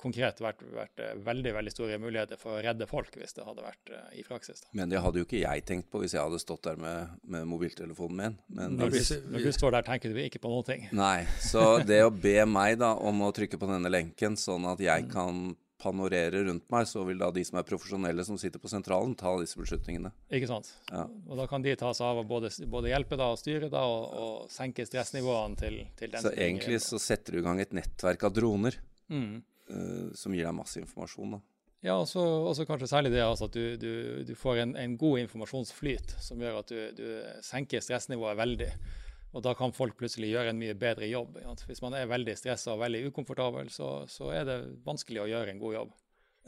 konkret 0.00 0.38
vært, 0.40 0.62
vært, 0.72 1.02
veldig 1.20 1.50
veldig 1.52 1.72
store 1.74 1.98
muligheter 2.00 2.40
for 2.40 2.56
å 2.56 2.62
redde 2.64 2.86
folk 2.88 3.18
hvis 3.20 3.36
det 3.36 3.44
hadde 3.44 3.64
vært 3.66 3.92
uh, 3.92 4.06
i 4.16 4.24
praksis. 4.24 4.62
Da. 4.64 4.70
Men 4.80 4.92
det 4.92 5.02
hadde 5.04 5.20
jo 5.20 5.28
ikke 5.28 5.42
jeg 5.42 5.66
tenkt 5.68 5.90
på 5.92 6.00
hvis 6.00 6.16
jeg 6.16 6.24
hadde 6.24 6.40
stått 6.40 6.64
der 6.70 6.80
med, 6.80 7.18
med 7.28 7.44
mobiltelefonen 7.50 8.22
min. 8.22 8.38
Men 8.56 8.78
når, 8.80 8.96
du, 8.96 9.00
når 9.34 9.44
du 9.44 9.52
står 9.52 9.76
der, 9.76 9.88
tenker 9.90 10.14
du 10.14 10.22
ikke 10.24 10.40
på 10.40 10.52
noen 10.52 10.68
ting. 10.70 10.88
Nei, 10.96 11.26
så 11.44 11.82
det 11.84 12.00
å 12.06 12.14
be 12.14 12.38
meg 12.48 12.80
da 12.80 12.94
om 12.96 13.20
å 13.26 13.34
trykke 13.36 13.60
på 13.60 13.68
denne 13.68 13.92
lenken, 13.92 14.38
sånn 14.40 14.64
at 14.72 14.80
jeg 14.80 15.04
mm. 15.04 15.12
kan 15.12 15.50
panorerer 15.80 16.44
rundt 16.46 16.66
meg, 16.72 16.86
så 16.88 17.02
vil 17.08 17.20
da 17.20 17.30
de 17.34 17.44
som 17.46 17.58
er 17.60 17.66
profesjonelle 17.68 18.24
som 18.26 18.38
sitter 18.40 18.62
på 18.62 18.70
sentralen, 18.70 19.14
ta 19.18 19.32
disse 19.40 19.58
beslutningene. 19.60 20.12
Ikke 20.36 20.50
sant. 20.50 20.72
Ja. 20.90 21.06
Og 21.28 21.40
da 21.40 21.46
kan 21.50 21.64
de 21.64 21.74
ta 21.80 21.92
seg 21.96 22.06
av 22.06 22.22
å 22.22 22.26
både, 22.28 22.52
både 22.70 22.92
hjelpe 22.92 23.18
da, 23.20 23.30
og 23.34 23.40
styre 23.40 23.70
da, 23.72 23.84
og, 23.88 24.16
og 24.22 24.50
senke 24.52 24.86
stressnivåene 24.88 25.60
til, 25.60 25.78
til 25.98 26.14
den 26.14 26.24
Så 26.24 26.34
egentlig 26.36 26.82
så 26.84 27.00
setter 27.02 27.36
du 27.36 27.42
i 27.42 27.46
gang 27.46 27.62
et 27.62 27.76
nettverk 27.76 28.28
av 28.28 28.34
droner 28.36 28.76
mm. 29.12 29.30
uh, 29.72 30.10
som 30.18 30.36
gir 30.36 30.46
deg 30.48 30.56
masse 30.56 30.82
informasjon, 30.82 31.38
da. 31.38 31.44
Ja, 31.80 31.94
og 31.96 32.08
så 32.12 32.64
kanskje 32.68 32.90
særlig 32.90 33.14
det 33.14 33.22
altså, 33.24 33.46
at 33.48 33.54
du, 33.56 33.76
du, 33.80 33.92
du 34.28 34.34
får 34.36 34.58
en, 34.66 34.74
en, 34.76 34.96
god 35.00 35.22
informasjonsflyt 35.22 36.12
som 36.20 36.42
gjør 36.42 36.58
at 36.60 36.72
du, 36.72 36.80
du 36.98 37.06
senker 37.44 37.80
stressnivået 37.80 38.36
veldig. 38.36 38.68
Og 39.30 39.44
da 39.46 39.54
kan 39.54 39.74
folk 39.74 39.94
plutselig 39.98 40.32
gjøre 40.32 40.50
en 40.50 40.58
mye 40.58 40.74
bedre 40.78 41.06
jobb. 41.06 41.38
Hvis 41.68 41.82
man 41.84 41.94
er 41.94 42.10
veldig 42.10 42.34
stressa 42.38 42.74
og 42.74 42.82
veldig 42.82 43.04
ukomfortabel, 43.12 43.70
så, 43.70 43.90
så, 44.10 44.32
er 44.34 44.48
det 44.48 44.58
vanskelig 44.86 45.22
å 45.22 45.28
gjøre 45.30 45.54
en 45.54 45.62
god 45.62 45.76
jobb. 45.76 45.92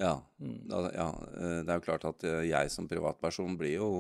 Ja, 0.01 0.17
mm. 0.41 0.59
da, 0.71 0.81
ja, 0.97 1.09
eh, 1.37 1.59
det 1.63 1.71
er 1.71 1.79
jo 1.79 1.85
klart 1.85 2.07
at 2.09 2.25
eh, 2.27 2.43
jeg 2.49 2.73
som 2.73 2.89
privatperson 2.91 3.55
blir 3.61 3.77
jo, 3.77 3.91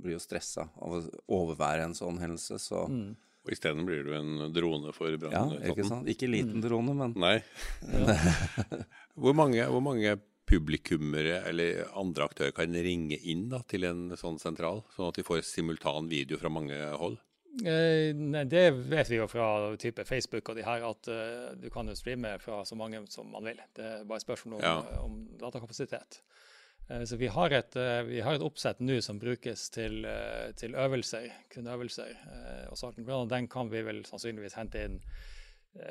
blir 0.00 0.14
jo 0.16 0.22
stressa 0.22 0.68
av 0.78 0.94
å 0.94 1.02
overvære 1.36 1.88
en 1.88 1.96
sånn 1.98 2.20
hendelse, 2.22 2.60
så 2.62 2.86
mm. 2.88 3.06
Og 3.44 3.52
isteden 3.52 3.84
blir 3.84 4.06
du 4.06 4.14
en 4.16 4.52
drone 4.56 4.92
for 4.96 5.12
brannetaten. 5.20 5.58
Ja, 5.60 5.72
ikke 5.74 5.84
sant. 5.84 6.06
Ikke 6.08 6.30
liten 6.32 6.62
mm. 6.62 6.64
drone, 6.64 6.94
men 6.96 7.12
Nei. 7.20 7.34
hvor, 9.20 9.36
mange, 9.36 9.66
hvor 9.68 9.84
mange 9.84 10.14
publikummere 10.48 11.42
eller 11.50 11.82
andre 11.92 12.24
aktører 12.24 12.54
kan 12.56 12.72
ringe 12.72 13.18
inn 13.20 13.50
da, 13.52 13.60
til 13.68 13.84
en 13.88 14.06
sånn 14.16 14.40
sentral, 14.40 14.80
sånn 14.96 15.12
at 15.12 15.20
de 15.20 15.26
får 15.28 15.44
simultan 15.44 16.08
video 16.08 16.40
fra 16.40 16.52
mange 16.52 16.78
hold? 16.96 17.20
Eh, 17.62 18.10
nei, 18.18 18.42
det 18.50 18.64
vet 18.90 19.10
vi 19.10 19.18
jo 19.20 19.28
fra 19.30 19.46
type 19.78 20.02
Facebook 20.08 20.48
og 20.50 20.56
de 20.58 20.64
her, 20.66 20.82
at 20.88 21.10
uh, 21.10 21.52
du 21.58 21.68
kan 21.70 21.86
jo 21.86 21.94
streame 21.94 22.32
fra 22.42 22.64
så 22.66 22.74
mange 22.78 22.98
som 23.12 23.28
man 23.30 23.46
vil. 23.46 23.60
Det 23.76 23.84
er 23.84 24.08
bare 24.08 24.18
et 24.18 24.26
spørsmål 24.26 24.56
om, 24.58 24.64
ja. 24.64 24.72
uh, 24.80 25.04
om 25.04 25.20
datakapasitet. 25.38 26.18
Uh, 26.88 27.04
så 27.06 27.18
vi 27.20 27.30
har, 27.30 27.54
et, 27.54 27.78
vi 28.08 28.24
har, 28.26 28.34
et, 28.34 28.44
oppsett 28.44 28.82
nå 28.82 28.98
som 29.06 29.22
brukes 29.22 29.68
til, 29.74 30.02
til 30.58 30.74
øvelser, 30.74 31.30
kun 31.54 31.70
øvelser. 31.70 32.10
og 32.72 32.98
Brann, 33.06 33.30
den 33.30 33.48
kan 33.48 33.70
vi 33.70 33.84
vel 33.86 34.02
sannsynligvis 34.08 34.58
hente 34.58 34.82
inn 34.88 34.98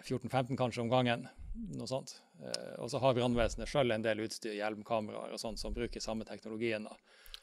14-15 0.04 0.56
kanskje 0.60 0.84
om 0.84 0.92
gangen. 0.92 1.28
noe 1.78 1.88
sånt. 1.88 2.16
og 2.80 2.90
så 2.90 3.00
har 3.00 3.14
brannvesenet 3.14 3.70
sjøl 3.70 3.92
en 3.92 4.04
del 4.04 4.24
utstyr, 4.24 4.56
hjelmkameraer 4.56 5.36
og 5.36 5.40
sånt, 5.40 5.60
som 5.60 5.76
bruker 5.76 6.04
samme 6.04 6.26
teknologien. 6.28 6.84
da. 6.84 6.96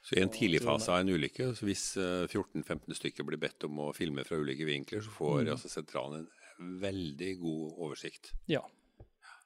Så 0.02 0.16
I 0.16 0.22
en 0.24 0.32
tidlig 0.32 0.62
fase 0.64 0.88
av 0.92 1.02
en 1.02 1.12
ulykke, 1.12 1.50
så 1.56 1.66
hvis 1.68 1.84
14-15 2.00 2.76
eh, 2.88 2.96
stykker 2.96 3.26
blir 3.28 3.40
bedt 3.40 3.66
om 3.68 3.82
å 3.84 3.90
filme 3.96 4.24
fra 4.24 4.38
ulike 4.40 4.64
vinkler, 4.64 5.02
så 5.04 5.12
får 5.12 5.42
mm. 5.42 5.50
altså 5.54 5.72
sentralen 5.72 6.22
en 6.22 6.78
veldig 6.80 7.34
god 7.40 7.82
oversikt. 7.86 8.32
Ja, 8.48 8.62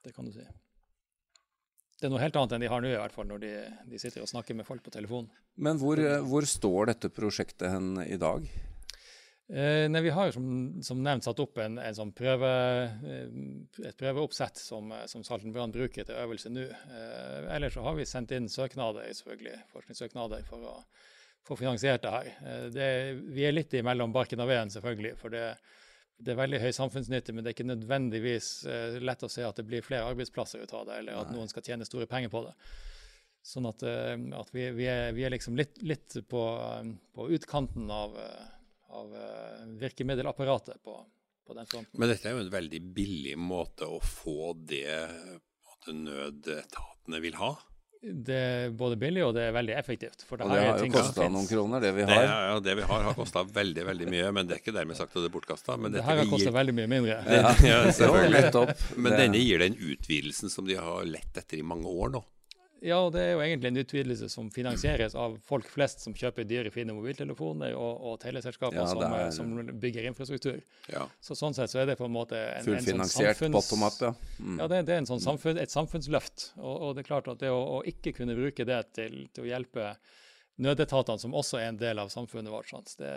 det 0.06 0.14
kan 0.14 0.28
du 0.28 0.34
si. 0.34 0.46
Det 1.98 2.06
er 2.08 2.12
noe 2.12 2.22
helt 2.22 2.36
annet 2.38 2.54
enn 2.54 2.64
de 2.64 2.70
har 2.70 2.82
nå, 2.84 2.90
i 2.92 3.00
hvert 3.00 3.14
fall 3.14 3.26
når 3.30 3.42
de, 3.42 3.50
de 3.90 3.98
sitter 4.02 4.22
og 4.22 4.30
snakker 4.30 4.56
med 4.58 4.66
folk 4.68 4.82
på 4.84 4.92
telefon. 4.94 5.28
Men 5.56 5.78
hvor, 5.82 5.98
eh, 5.98 6.22
hvor 6.26 6.46
står 6.46 6.90
dette 6.92 7.10
prosjektet 7.14 7.70
hen 7.70 7.98
i 8.04 8.18
dag? 8.20 8.46
Eh, 9.52 9.84
nei, 9.90 10.00
vi 10.00 10.12
har 10.16 10.30
som, 10.32 10.44
som, 10.82 11.02
nevnt 11.04 11.26
satt 11.26 11.40
opp 11.42 11.58
en, 11.60 11.76
en 11.76 11.96
sånn 11.96 12.14
prøve, 12.16 12.50
eh, 13.04 13.34
et 13.84 13.98
prøveoppsett 14.00 14.56
som, 14.56 14.88
eh, 14.96 15.04
som 15.10 15.24
Salten 15.26 15.52
Brann 15.52 15.74
bruker 15.74 16.06
til 16.08 16.16
øvelse 16.16 16.52
nå. 16.52 16.64
Eh, 16.64 17.50
ellers 17.52 17.76
så 17.76 17.84
har 17.84 17.98
vi 17.98 18.08
sendt 18.08 18.32
inn 18.32 18.48
søknader, 18.48 19.10
selvfølgelig, 19.20 19.58
forskningssøknader 19.74 20.46
for 20.48 20.70
å 20.70 20.76
få 21.44 21.58
finansiert 21.60 22.06
det 22.06 22.14
her. 22.14 22.30
Det, 22.72 22.86
vi 23.36 23.44
er 23.44 23.52
litt 23.52 23.74
imellom 23.76 24.14
barken 24.14 24.40
og 24.40 24.48
veden, 24.48 24.72
selvfølgelig. 24.72 25.12
For 25.20 25.34
det, 25.34 25.44
det 26.16 26.32
er 26.32 26.38
veldig 26.38 26.60
høy 26.62 26.70
samfunnsnytte, 26.72 27.34
men 27.34 27.44
det 27.44 27.50
er 27.50 27.56
ikke 27.56 27.68
nødvendigvis 27.68 28.48
uh, 28.64 28.96
lett 29.02 29.24
å 29.26 29.30
se 29.30 29.44
at 29.44 29.58
det 29.58 29.66
blir 29.68 29.84
flere 29.84 30.06
arbeidsplasser 30.08 30.62
ut 30.62 30.74
av 30.76 30.86
det, 30.88 31.00
eller 31.02 31.20
at 31.20 31.32
noen 31.34 31.50
skal 31.50 31.64
tjene 31.66 31.88
store 31.88 32.08
penger 32.10 32.32
på 32.32 32.44
det. 32.46 32.54
Sånn 33.44 33.68
at, 33.68 33.82
uh, 33.84 34.14
at 34.38 34.52
vi, 34.54 34.68
vi, 34.78 34.86
er, 34.88 35.10
vi, 35.16 35.26
er, 35.26 35.34
liksom 35.34 35.58
litt, 35.58 35.82
litt 35.84 36.16
på, 36.30 36.44
um, 36.80 36.94
på, 37.12 37.28
utkanten 37.36 37.90
av, 37.92 38.16
av 38.94 39.12
uh, 39.12 39.66
virkemiddelapparatet 39.80 40.80
på, 40.84 40.96
på, 41.46 41.58
den 41.58 41.68
fronten. 41.70 42.00
Men 42.00 42.12
dette 42.12 42.30
er 42.30 42.36
jo 42.36 42.44
en 42.46 42.54
veldig 42.54 42.82
billig 42.96 43.36
måte 43.40 43.88
å 43.90 44.00
få 44.02 44.54
det 44.56 44.86
nødetatene 45.84 47.20
vil 47.20 47.36
ha? 47.36 47.52
det 48.04 48.36
er 48.36 48.72
både 48.76 48.96
billig 49.00 49.22
og 49.24 49.32
det 49.36 49.46
er 49.48 49.54
veldig 49.56 49.74
effektivt. 49.78 50.26
og 50.28 50.42
det 50.42 50.60
har 50.60 50.82
jo 50.82 50.90
kosta 50.92 51.28
noen 51.32 51.46
kroner, 51.48 51.80
det 51.80 51.92
vi 51.96 52.04
har. 52.04 52.12
Det, 52.12 52.26
ja, 52.28 52.58
det 52.66 52.74
vi 52.80 52.86
har 52.90 53.06
har 53.08 53.16
kosta 53.16 53.44
veldig 53.48 53.86
veldig 53.88 54.08
mye, 54.12 54.30
men 54.36 54.48
det 54.48 54.58
er 54.58 54.62
ikke 54.62 54.74
dermed 54.76 54.98
sagt 54.98 55.14
at 55.14 55.22
det 55.22 55.30
er 55.30 55.34
bortkasta. 55.34 55.78
Det 55.94 56.04
her 56.04 56.20
har 56.20 56.28
kosta 56.28 56.52
veldig 56.54 56.74
mye 56.76 56.90
mindre. 56.90 57.16
ja, 57.70 57.80
selvfølgelig. 57.88 58.76
Men 58.98 59.16
denne 59.16 59.40
gir 59.40 59.64
den 59.64 59.78
utvidelsen 59.78 60.52
som 60.52 60.68
de 60.68 60.76
har 60.76 61.08
lett 61.08 61.40
etter 61.40 61.60
i 61.60 61.64
mange 61.64 61.88
år 61.88 62.12
nå. 62.18 62.24
Ja, 62.84 62.98
det 63.08 63.20
er 63.22 63.30
jo 63.32 63.40
egentlig 63.40 63.70
en 63.70 63.80
utvidelse 63.80 64.26
som 64.28 64.50
finansieres 64.52 65.14
av 65.16 65.38
folk 65.48 65.68
flest 65.72 66.02
som 66.04 66.12
kjøper 66.16 66.44
dyre, 66.44 66.68
fine 66.74 66.92
mobiltelefoner, 66.92 67.72
og, 67.80 68.02
og 68.10 68.18
teleselskaper 68.20 68.76
ja, 68.76 68.84
som, 68.90 69.04
er... 69.06 69.30
som, 69.32 69.54
bygger 69.80 70.08
infrastruktur. 70.10 70.58
Ja. 70.92 71.06
Så 71.24 71.36
Sånn 71.38 71.56
sett 71.56 71.72
så 71.72 71.80
er 71.80 71.88
det 71.88 71.96
på 71.96 72.04
en 72.04 72.12
måte 72.12 72.36
en, 72.36 72.66
Fullfinansiert 72.66 73.40
sånn 73.40 73.56
bottom 73.56 73.86
up, 73.86 73.96
ja. 74.04 74.12
Mm. 74.36 74.58
Ja, 74.60 74.68
det, 74.68 74.82
det, 74.90 74.98
er 74.98 75.00
en 75.00 75.08
sånn 75.08 75.24
samfunn, 75.24 75.62
et 75.62 75.72
samfunnsløft. 75.72 76.50
Og, 76.60 76.74
og, 76.74 76.92
det 76.98 77.06
er 77.06 77.08
klart 77.08 77.32
at 77.32 77.40
det 77.40 77.54
å, 77.54 77.62
å 77.78 77.80
ikke 77.88 78.12
kunne 78.18 78.36
bruke 78.36 78.68
det 78.68 78.82
til, 79.00 79.16
til, 79.32 79.46
å 79.46 79.48
hjelpe 79.48 79.94
nødetatene, 80.60 81.24
som 81.24 81.40
også 81.40 81.62
er 81.62 81.72
en 81.72 81.80
del 81.80 82.04
av 82.04 82.12
samfunnet 82.12 82.52
vårt, 82.52 82.76
det, 83.00 83.14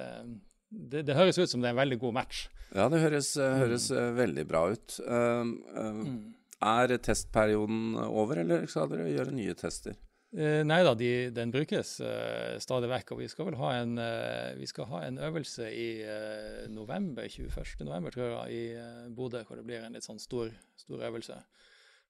det, 0.70 1.04
det, 1.04 1.18
høres 1.18 1.42
ut 1.42 1.52
som 1.52 1.60
det 1.60 1.74
er 1.74 1.76
en 1.76 1.84
veldig 1.84 2.00
god 2.08 2.22
match. 2.22 2.48
Ja, 2.72 2.88
det 2.92 3.04
høres, 3.04 3.36
høres 3.36 3.92
mm. 3.92 4.16
veldig 4.16 4.48
bra 4.48 4.64
ut. 4.72 5.00
Uh, 5.04 5.52
uh, 5.76 6.02
mm. 6.08 6.18
Er 6.66 6.98
testperioden 6.98 7.96
over, 8.02 8.42
eller 8.42 8.66
skal 8.70 8.90
dere 8.90 9.12
gjøre 9.12 9.36
nye 9.36 9.54
tester? 9.58 9.98
Eh, 10.36 10.64
nei 10.68 10.82
da, 10.84 10.92
de, 10.98 11.30
den 11.32 11.54
brukes 11.54 12.00
eh, 12.04 12.58
stadig 12.60 12.90
vekk. 12.92 13.14
Og 13.14 13.22
vi 13.22 13.30
skal 13.32 13.48
vel 13.52 13.60
ha 13.62 13.72
en, 13.78 13.94
eh, 14.02 14.66
skal 14.68 14.90
ha 14.92 15.04
en 15.06 15.20
øvelse 15.30 15.70
i 15.70 15.88
eh, 16.02 16.66
november, 16.74 17.30
21. 17.30 17.86
november, 17.86 18.14
tror 18.14 18.34
jeg, 18.34 18.58
i 18.58 18.64
eh, 18.82 19.08
Bodø, 19.14 19.44
hvor 19.48 19.62
det 19.62 19.68
blir 19.70 19.86
en 19.86 19.96
litt 19.96 20.08
sånn 20.08 20.22
stor, 20.22 20.52
stor 20.82 21.06
øvelse. 21.12 21.38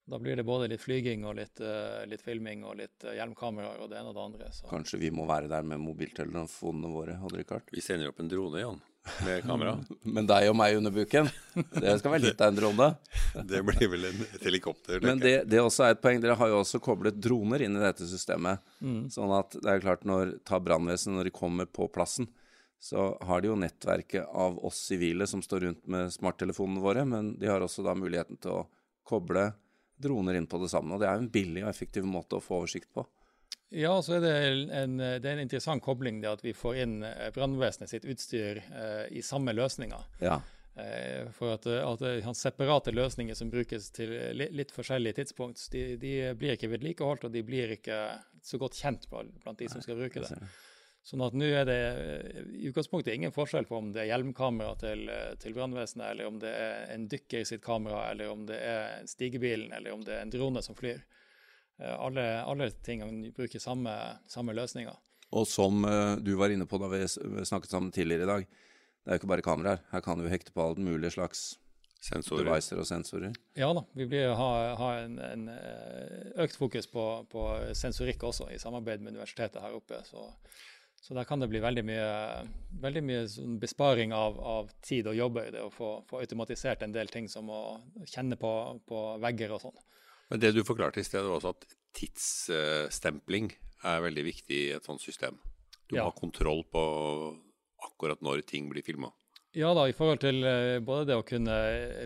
Da 0.07 0.19
blir 0.19 0.35
det 0.35 0.43
både 0.47 0.69
litt 0.71 0.81
flyging 0.81 1.25
og 1.27 1.35
litt, 1.35 1.59
uh, 1.59 2.05
litt 2.07 2.21
filming 2.23 2.61
og 2.63 2.77
litt 2.79 3.03
uh, 3.03 3.11
hjelmkameraer 3.11 3.81
og 3.83 3.89
det 3.91 3.97
ene 3.99 4.13
og 4.13 4.15
det 4.15 4.21
andre. 4.23 4.45
Så. 4.55 4.67
Kanskje 4.69 5.01
vi 5.01 5.09
må 5.11 5.25
være 5.27 5.49
der 5.51 5.65
med 5.67 5.81
mobiltelefonene 5.83 6.91
våre, 6.93 7.17
hadde 7.19 7.41
Rikard? 7.41 7.67
Vi 7.75 7.83
sender 7.83 8.13
opp 8.13 8.21
en 8.23 8.29
drone, 8.31 8.61
Jan, 8.61 8.79
med 9.27 9.43
kamera. 9.43 9.73
Men 10.15 10.29
deg 10.31 10.47
og 10.47 10.55
meg 10.55 10.77
under 10.79 10.95
buken? 10.95 11.27
Det 11.75 11.97
skal 11.99 12.15
være 12.15 12.23
litt 12.29 12.45
av 12.45 12.53
en 12.53 12.61
drone. 12.61 12.87
det 13.51 13.61
blir 13.67 13.91
vel 13.97 14.07
en, 14.13 14.23
et 14.29 14.47
helikopter. 14.47 15.03
Men 15.03 15.19
det, 15.19 15.35
det 15.51 15.59
også 15.65 15.89
er 15.89 15.97
et 15.97 16.05
poeng. 16.07 16.23
Dere 16.23 16.39
har 16.39 16.55
jo 16.55 16.61
også 16.61 16.79
koblet 16.87 17.19
droner 17.19 17.67
inn 17.67 17.75
i 17.75 17.83
dette 17.83 18.07
systemet. 18.07 18.63
Mm. 18.79 19.09
Sånn 19.11 19.35
at 19.35 19.59
det 19.59 19.75
er 19.75 19.85
klart, 19.89 20.07
når 20.07 20.37
ta 20.47 20.63
brannvesenet 20.63 21.19
når 21.19 21.33
de 21.33 21.37
kommer 21.43 21.67
på 21.67 21.91
plassen, 21.91 22.31
så 22.79 23.11
har 23.27 23.43
de 23.43 23.51
jo 23.51 23.59
nettverket 23.59 24.31
av 24.31 24.55
oss 24.63 24.85
sivile 24.87 25.27
som 25.27 25.43
står 25.43 25.67
rundt 25.67 25.87
med 25.91 26.15
smarttelefonene 26.15 26.79
våre, 26.79 27.03
men 27.03 27.35
de 27.41 27.51
har 27.51 27.59
også 27.59 27.83
da 27.83 27.91
muligheten 27.97 28.39
til 28.39 28.61
å 28.61 28.67
koble 29.07 29.49
droner 29.97 30.37
inn 30.39 30.47
på 30.49 30.59
det 30.61 30.71
samme. 30.71 30.95
og 30.95 31.01
Det 31.01 31.09
er 31.09 31.17
jo 31.17 31.25
en 31.25 31.31
billig 31.33 31.63
og 31.65 31.71
effektiv 31.71 32.07
måte 32.07 32.37
å 32.37 32.43
få 32.43 32.61
oversikt 32.61 32.91
på. 32.93 33.05
Ja, 33.69 33.97
så 34.01 34.17
er 34.17 34.21
det 34.23 34.35
en, 34.71 34.95
det 34.97 35.25
er 35.27 35.33
en 35.33 35.43
interessant 35.43 35.83
kobling 35.83 36.21
det 36.23 36.29
at 36.31 36.43
vi 36.45 36.53
får 36.55 36.77
inn 36.85 37.01
eh, 37.03 37.31
brannvesenet 37.35 37.91
sitt 37.91 38.05
utstyr 38.07 38.61
eh, 38.63 39.09
i 39.11 39.23
samme 39.25 39.51
løsninger. 39.51 40.05
Ja. 40.23 40.37
Eh, 40.79 41.27
for 41.35 41.57
at, 41.57 41.67
at, 41.67 42.05
at 42.05 42.39
separate 42.39 42.93
løsninger 42.95 43.35
som 43.35 43.51
brukes 43.51 43.89
til 43.95 44.13
litt, 44.37 44.53
litt 44.55 44.71
forskjellige 44.71 45.19
tidspunkt, 45.19 45.65
de, 45.73 45.83
de, 45.99 46.13
blir 46.39 46.55
ikke 46.55 46.71
vedlikeholdt, 46.71 47.27
og 47.27 47.35
de 47.35 47.43
blir 47.43 47.75
ikke 47.75 47.99
så 48.45 48.59
godt 48.61 48.79
kjent 48.79 49.09
blant 49.11 49.59
de 49.59 49.67
som 49.71 49.83
skal 49.83 49.99
bruke 49.99 50.23
det. 50.23 50.39
Sånn 51.07 51.23
at 51.23 51.35
nå 51.39 51.47
er 51.55 51.63
det 51.67 51.79
i 52.51 52.67
utgangspunktet 52.67 53.13
ingen 53.15 53.31
forskjell 53.31 53.67
på 53.69 53.77
om 53.79 53.93
det 53.95 54.01
er 54.03 54.09
hjelmkamera 54.09 54.73
til, 54.81 55.05
til 55.39 55.55
brannvesenet, 55.55 56.09
eller 56.11 56.27
om 56.27 56.39
det 56.41 56.51
er 56.51 56.81
en 56.91 57.05
dykker 57.07 57.45
i 57.45 57.47
sitt 57.47 57.63
kamera, 57.63 58.09
eller 58.11 58.33
om 58.33 58.43
det 58.49 58.57
er 58.59 59.05
stigebilen, 59.07 59.71
eller 59.77 59.95
om 59.95 60.03
det 60.03 60.17
er 60.17 60.25
en 60.25 60.33
drone 60.33 60.63
som 60.65 60.75
flyr. 60.75 60.99
Eh, 61.79 61.93
alle, 61.95 62.25
alle 62.43 62.67
tingene 62.83 63.31
bruker 63.35 63.63
samme, 63.63 63.93
samme 64.27 64.55
løsninger. 64.57 64.99
Og 65.37 65.47
som 65.47 65.83
du 66.23 66.33
var 66.39 66.51
inne 66.51 66.67
på 66.67 66.79
da 66.79 66.87
vi 66.91 67.01
snakket 67.07 67.71
sammen 67.71 67.91
tidligere 67.95 68.27
i 68.27 68.31
dag, 68.33 68.51
det 69.07 69.11
er 69.13 69.15
jo 69.15 69.21
ikke 69.21 69.31
bare 69.31 69.43
kameraer. 69.47 69.81
Her 69.93 70.03
kan 70.03 70.19
du 70.19 70.27
hekte 70.27 70.51
på 70.55 70.63
alt 70.63 70.79
mulig 70.83 71.13
slags 71.15 71.53
sensorer. 72.03 72.45
devicer 72.45 72.79
og 72.79 72.87
sensorer. 72.87 73.35
Ja 73.55 73.69
da, 73.75 73.83
vi 73.95 74.07
blir 74.09 74.33
ha, 74.35 74.49
ha 74.79 74.89
en, 75.01 75.17
en, 75.23 75.45
eh, 75.51 76.31
økt 76.43 76.57
fokus 76.59 76.89
på, 76.91 77.05
på 77.31 77.45
sensorikk 77.77 78.27
også, 78.27 78.49
i 78.51 78.59
samarbeid 78.61 79.03
med 79.03 79.15
universitetet 79.15 79.61
her 79.63 79.77
oppe. 79.77 80.01
så 80.03 80.27
så 81.01 81.13
der 81.13 81.27
kan 81.29 81.39
det 81.39 81.49
bli 81.51 81.61
veldig 81.63 81.83
mye, 81.87 82.07
veldig 82.83 83.03
mye 83.05 83.25
sånn 83.31 83.57
besparing 83.61 84.13
av, 84.15 84.39
av, 84.39 84.71
tid 84.83 85.07
og 85.07 85.15
jobb 85.15 85.39
i 85.43 85.51
det 85.53 85.61
å 85.63 85.71
få, 85.71 85.91
få, 86.09 86.21
automatisert 86.23 86.83
en 86.83 86.95
del 86.95 87.11
ting 87.13 87.29
som 87.31 87.49
å 87.53 87.61
kjenne 88.09 88.39
på, 88.39 88.51
på 88.87 89.03
vegger 89.23 89.53
og 89.55 89.61
sånn. 89.67 89.77
Men 90.31 90.41
det 90.43 90.51
du 90.57 90.63
forklarte 90.67 90.99
i 90.99 91.07
stedet, 91.07 91.27
var 91.29 91.39
også 91.39 91.53
at 91.53 91.77
tidsstempling 91.95 93.53
er 93.87 94.03
veldig 94.03 94.25
viktig 94.25 94.57
i 94.65 94.73
et 94.75 94.89
sånt 94.89 95.03
system. 95.03 95.37
Du 95.87 95.95
må 95.95 96.01
ja. 96.01 96.09
ha 96.09 96.15
kontroll 96.17 96.65
på 96.67 96.83
akkurat 97.87 98.23
når 98.25 98.43
ting 98.49 98.67
blir 98.71 98.83
filma. 98.83 99.13
Ja 99.55 99.73
da, 99.73 99.87
i 99.89 99.93
forhold 99.95 100.19
til 100.21 100.41
uh, 100.43 100.77
både 100.83 101.07
det 101.09 101.15
å 101.17 101.23
kunne 101.25 101.53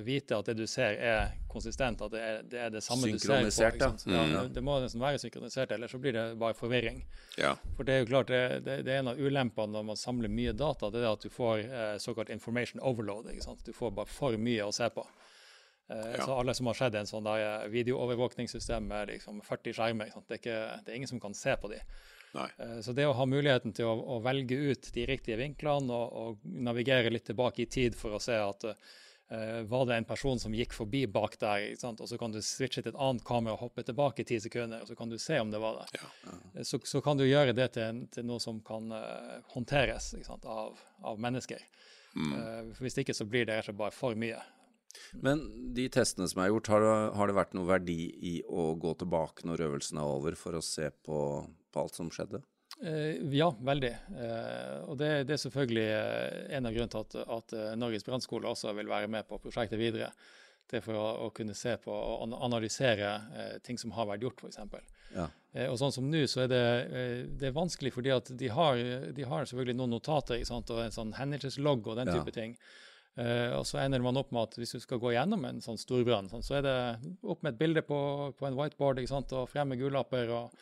vite 0.05 0.37
at 0.37 0.51
det 0.51 0.55
du 0.59 0.67
ser 0.69 0.99
er 1.01 1.31
konsistent, 1.51 2.01
at 2.05 2.13
det 2.13 2.21
er 2.21 2.43
det, 2.47 2.59
er 2.67 2.69
det 2.71 2.83
samme 2.85 3.09
du 3.11 3.17
ser 3.19 3.49
på. 3.75 3.89
Ja. 3.89 3.89
Mm. 4.05 4.35
Ja, 4.35 4.43
det 4.55 4.63
må 4.63 4.77
nesten 4.79 5.01
være 5.01 5.19
synkronisert, 5.19 5.73
ellers 5.75 5.91
så 5.91 5.99
blir 5.99 6.15
det 6.15 6.25
bare 6.39 6.55
forvirring. 6.55 7.01
Ja. 7.41 7.55
For 7.75 7.87
det 7.87 7.95
er 7.95 8.05
jo 8.05 8.11
klart, 8.13 8.31
det, 8.31 8.61
det, 8.67 8.77
det 8.87 8.93
er 8.93 9.01
en 9.01 9.11
av 9.11 9.19
ulempene 9.19 9.75
når 9.75 9.89
man 9.89 9.99
samler 9.99 10.31
mye 10.31 10.53
data, 10.55 10.91
det 10.93 11.01
er 11.01 11.09
at 11.09 11.25
du 11.25 11.33
får 11.33 11.65
eh, 11.65 11.97
såkalt 11.99 12.31
information 12.31 12.79
overload. 12.79 13.33
ikke 13.33 13.43
sant? 13.49 13.65
Du 13.67 13.75
får 13.75 13.91
bare 13.99 14.11
for 14.11 14.37
mye 14.39 14.69
å 14.69 14.71
se 14.75 14.87
på. 14.93 15.05
Ja. 15.91 16.23
så 16.23 16.37
alle 16.39 16.53
som 16.55 16.69
har 16.69 16.77
sett 16.79 16.95
en 16.95 17.09
sånn 17.09 17.25
videoovervåkningssystem 17.67 18.85
med 18.87 19.09
liksom 19.11 19.41
40 19.43 19.73
skjermer, 19.75 20.13
det 20.29 20.37
er, 20.37 20.39
ikke, 20.39 20.59
det 20.85 20.93
er 20.93 20.99
ingen 21.01 21.09
som 21.09 21.19
kan 21.19 21.35
se 21.35 21.51
på 21.59 21.67
de. 21.67 21.81
Eh, 22.33 22.79
så 22.81 22.93
det 22.93 23.05
å 23.07 23.15
ha 23.17 23.27
muligheten 23.27 23.73
til 23.75 23.89
å, 23.89 23.95
å 24.15 24.19
velge 24.23 24.55
ut 24.55 24.91
de 24.95 25.05
riktige 25.09 25.39
vinklene 25.41 25.93
og, 25.93 26.17
og, 26.21 26.43
navigere 26.43 27.11
litt 27.11 27.27
tilbake 27.29 27.65
i 27.65 27.69
tid 27.71 27.97
for 27.97 28.15
å 28.15 28.21
se 28.23 28.37
at 28.39 28.65
uh, 28.67 29.61
var 29.67 29.85
det 29.89 29.99
en 29.99 30.07
person 30.07 30.39
som 30.39 30.55
gikk 30.55 30.75
forbi 30.75 31.05
bak 31.11 31.37
der, 31.41 31.67
og 31.87 32.07
så 32.07 32.19
kan 32.19 32.33
du 32.33 32.41
switche 32.43 32.83
til 32.83 32.93
et 32.93 32.99
annet 32.99 33.25
kamera 33.27 33.55
og 33.55 33.65
hoppe 33.65 33.85
tilbake 33.87 34.25
ti 34.27 34.39
sekunder, 34.43 34.83
og 34.83 34.91
så 34.91 34.97
kan 34.99 35.11
du 35.11 35.17
se 35.19 35.39
om 35.39 35.51
det 35.51 35.61
var 35.63 35.81
der. 35.81 36.01
Ja. 36.01 36.11
Ja. 36.27 36.63
så, 36.67 36.79
så, 36.83 37.03
kan 37.03 37.19
du 37.19 37.27
gjøre 37.27 37.55
det 37.57 37.71
til, 37.77 38.05
til 38.11 38.27
noe 38.27 38.43
som 38.43 38.63
kan 38.65 38.91
uh, 38.95 39.39
håndteres 39.55 40.13
av, 40.29 40.79
av, 41.03 41.19
mennesker. 41.19 41.63
Mm. 42.11 42.73
hvis 42.75 42.97
ikke 42.99 43.13
så 43.15 43.23
blir 43.23 43.45
det 43.47 43.55
rett 43.55 43.63
og 43.63 43.69
slett 43.69 43.77
bare 43.79 43.95
for 43.95 44.17
mye. 44.19 44.41
Men 45.23 45.41
de 45.75 45.85
testene 45.91 46.27
som 46.27 46.41
er 46.43 46.49
gjort, 46.51 46.69
har 46.73 46.83
det, 46.83 46.95
har 47.15 47.29
det 47.29 47.35
vært 47.37 47.55
noe 47.55 47.69
verdi 47.69 47.99
i 48.27 48.33
å 48.47 48.73
gå 48.79 48.91
tilbake 48.99 49.47
når 49.47 49.63
øvelsen 49.67 50.01
er 50.01 50.15
over, 50.17 50.35
for 50.39 50.57
å 50.57 50.63
se 50.65 50.89
på, 51.05 51.19
på 51.71 51.83
alt 51.83 51.97
som 51.97 52.11
skjedde? 52.13 52.41
Eh, 52.83 53.17
ja, 53.35 53.49
veldig. 53.59 53.91
Eh, 53.91 54.77
og 54.89 54.97
det, 54.97 55.09
det, 55.29 55.35
er 55.35 55.41
selvfølgelig 55.43 55.87
eh, 55.87 56.37
en 56.57 56.69
av 56.69 56.75
grunnene 56.75 56.93
til 56.93 57.01
at, 57.03 57.17
at 57.37 57.57
Norges 57.79 58.07
brannskole 58.07 58.49
også 58.49 58.73
vil 58.77 58.89
være 58.89 59.11
med 59.11 59.27
på 59.29 59.39
prosjektet 59.43 59.81
videre. 59.81 60.11
Det 60.71 60.79
er 60.79 60.85
for 60.85 60.95
å, 60.95 61.07
å 61.25 61.29
kunne 61.35 61.55
se 61.57 61.73
på 61.83 61.91
og 61.91 62.31
analysere 62.31 63.09
eh, 63.35 63.55
ting 63.65 63.79
som 63.81 63.91
har 63.97 64.07
vært 64.07 64.23
gjort, 64.23 64.45
f.eks. 64.45 64.61
Ja. 65.11 65.27
Eh, 65.51 65.67
og 65.67 65.75
sånn 65.81 65.91
som 65.91 66.07
nå, 66.07 66.23
så 66.31 66.45
er 66.45 66.53
det, 66.53 66.63
det 67.41 67.49
er 67.49 67.57
vanskelig 67.57 67.91
fordi 67.97 68.13
at 68.15 68.31
de 68.39 68.51
har, 68.55 68.79
de 69.11 69.27
har 69.27 69.49
selvfølgelig 69.49 69.77
noen 69.81 69.97
notater 69.97 70.39
sant, 70.47 70.71
og 70.71 70.85
en 70.85 70.95
sånn 70.95 71.11
hendelseslogg 71.17 71.91
og 71.91 71.99
den 71.99 72.13
type 72.13 72.31
ja. 72.31 72.37
ting. 72.39 72.55
Uh, 73.19 73.57
og 73.57 73.65
så 73.67 73.81
ender 73.81 73.99
man 73.99 74.15
opp 74.15 74.29
med 74.31 74.45
at 74.47 74.53
hvis 74.55 74.71
du 74.71 74.79
skal 74.79 75.01
gå 75.03 75.09
gjennom 75.11 75.43
en 75.43 75.57
sånn 75.59 75.75
storbrann, 75.75 76.29
sånn, 76.31 76.45
så 76.47 76.61
er 76.61 76.61
det 76.63 76.75
opp 77.27 77.41
med 77.43 77.51
et 77.51 77.59
bilde 77.59 77.83
på, 77.83 77.97
på 78.39 78.47
en 78.47 78.55
whiteboard 78.55 79.01
ikke 79.01 79.11
sant, 79.11 79.33
og 79.35 79.49
frem 79.51 79.67
med 79.73 79.81
gullapper 79.81 80.31
og 80.31 80.55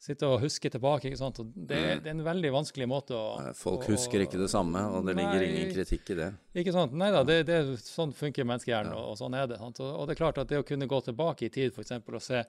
sitte 0.00 0.28
og 0.28 0.40
huske 0.40 0.70
tilbake. 0.72 1.10
ikke 1.10 1.20
sant, 1.20 1.38
og 1.42 1.52
det, 1.54 1.76
mm. 1.76 2.02
det 2.02 2.10
er 2.10 2.16
en 2.16 2.24
veldig 2.24 2.50
vanskelig 2.54 2.88
måte 2.88 3.16
å 3.16 3.52
Folk 3.56 3.86
husker 3.90 4.24
ikke 4.24 4.40
det 4.40 4.48
samme, 4.52 4.82
og 4.96 5.06
det 5.06 5.16
ligger 5.18 5.44
ingen 5.44 5.70
kritikk 5.74 6.14
i 6.14 6.18
det. 6.22 6.32
Ikke 6.62 6.74
sant, 6.76 6.96
Nei 6.96 7.12
da, 7.14 7.22
det, 7.26 7.42
det, 7.50 7.60
sånn 7.84 8.16
funker 8.16 8.48
menneskehjernen, 8.48 8.96
ja. 8.96 8.98
og, 8.98 9.12
og, 9.12 9.20
sånn 9.20 9.36
er 9.36 9.48
det. 9.50 9.60
Sant? 9.60 9.80
Og, 9.84 9.94
og, 9.94 10.08
det 10.08 10.16
er 10.16 10.22
klart 10.24 10.42
at 10.42 10.52
det 10.52 10.60
å 10.62 10.66
kunne 10.66 10.90
gå 10.90 11.00
tilbake 11.06 11.48
i 11.48 11.54
tid 11.54 11.76
for 11.76 11.84
eksempel, 11.84 12.18
og 12.18 12.24
se 12.24 12.44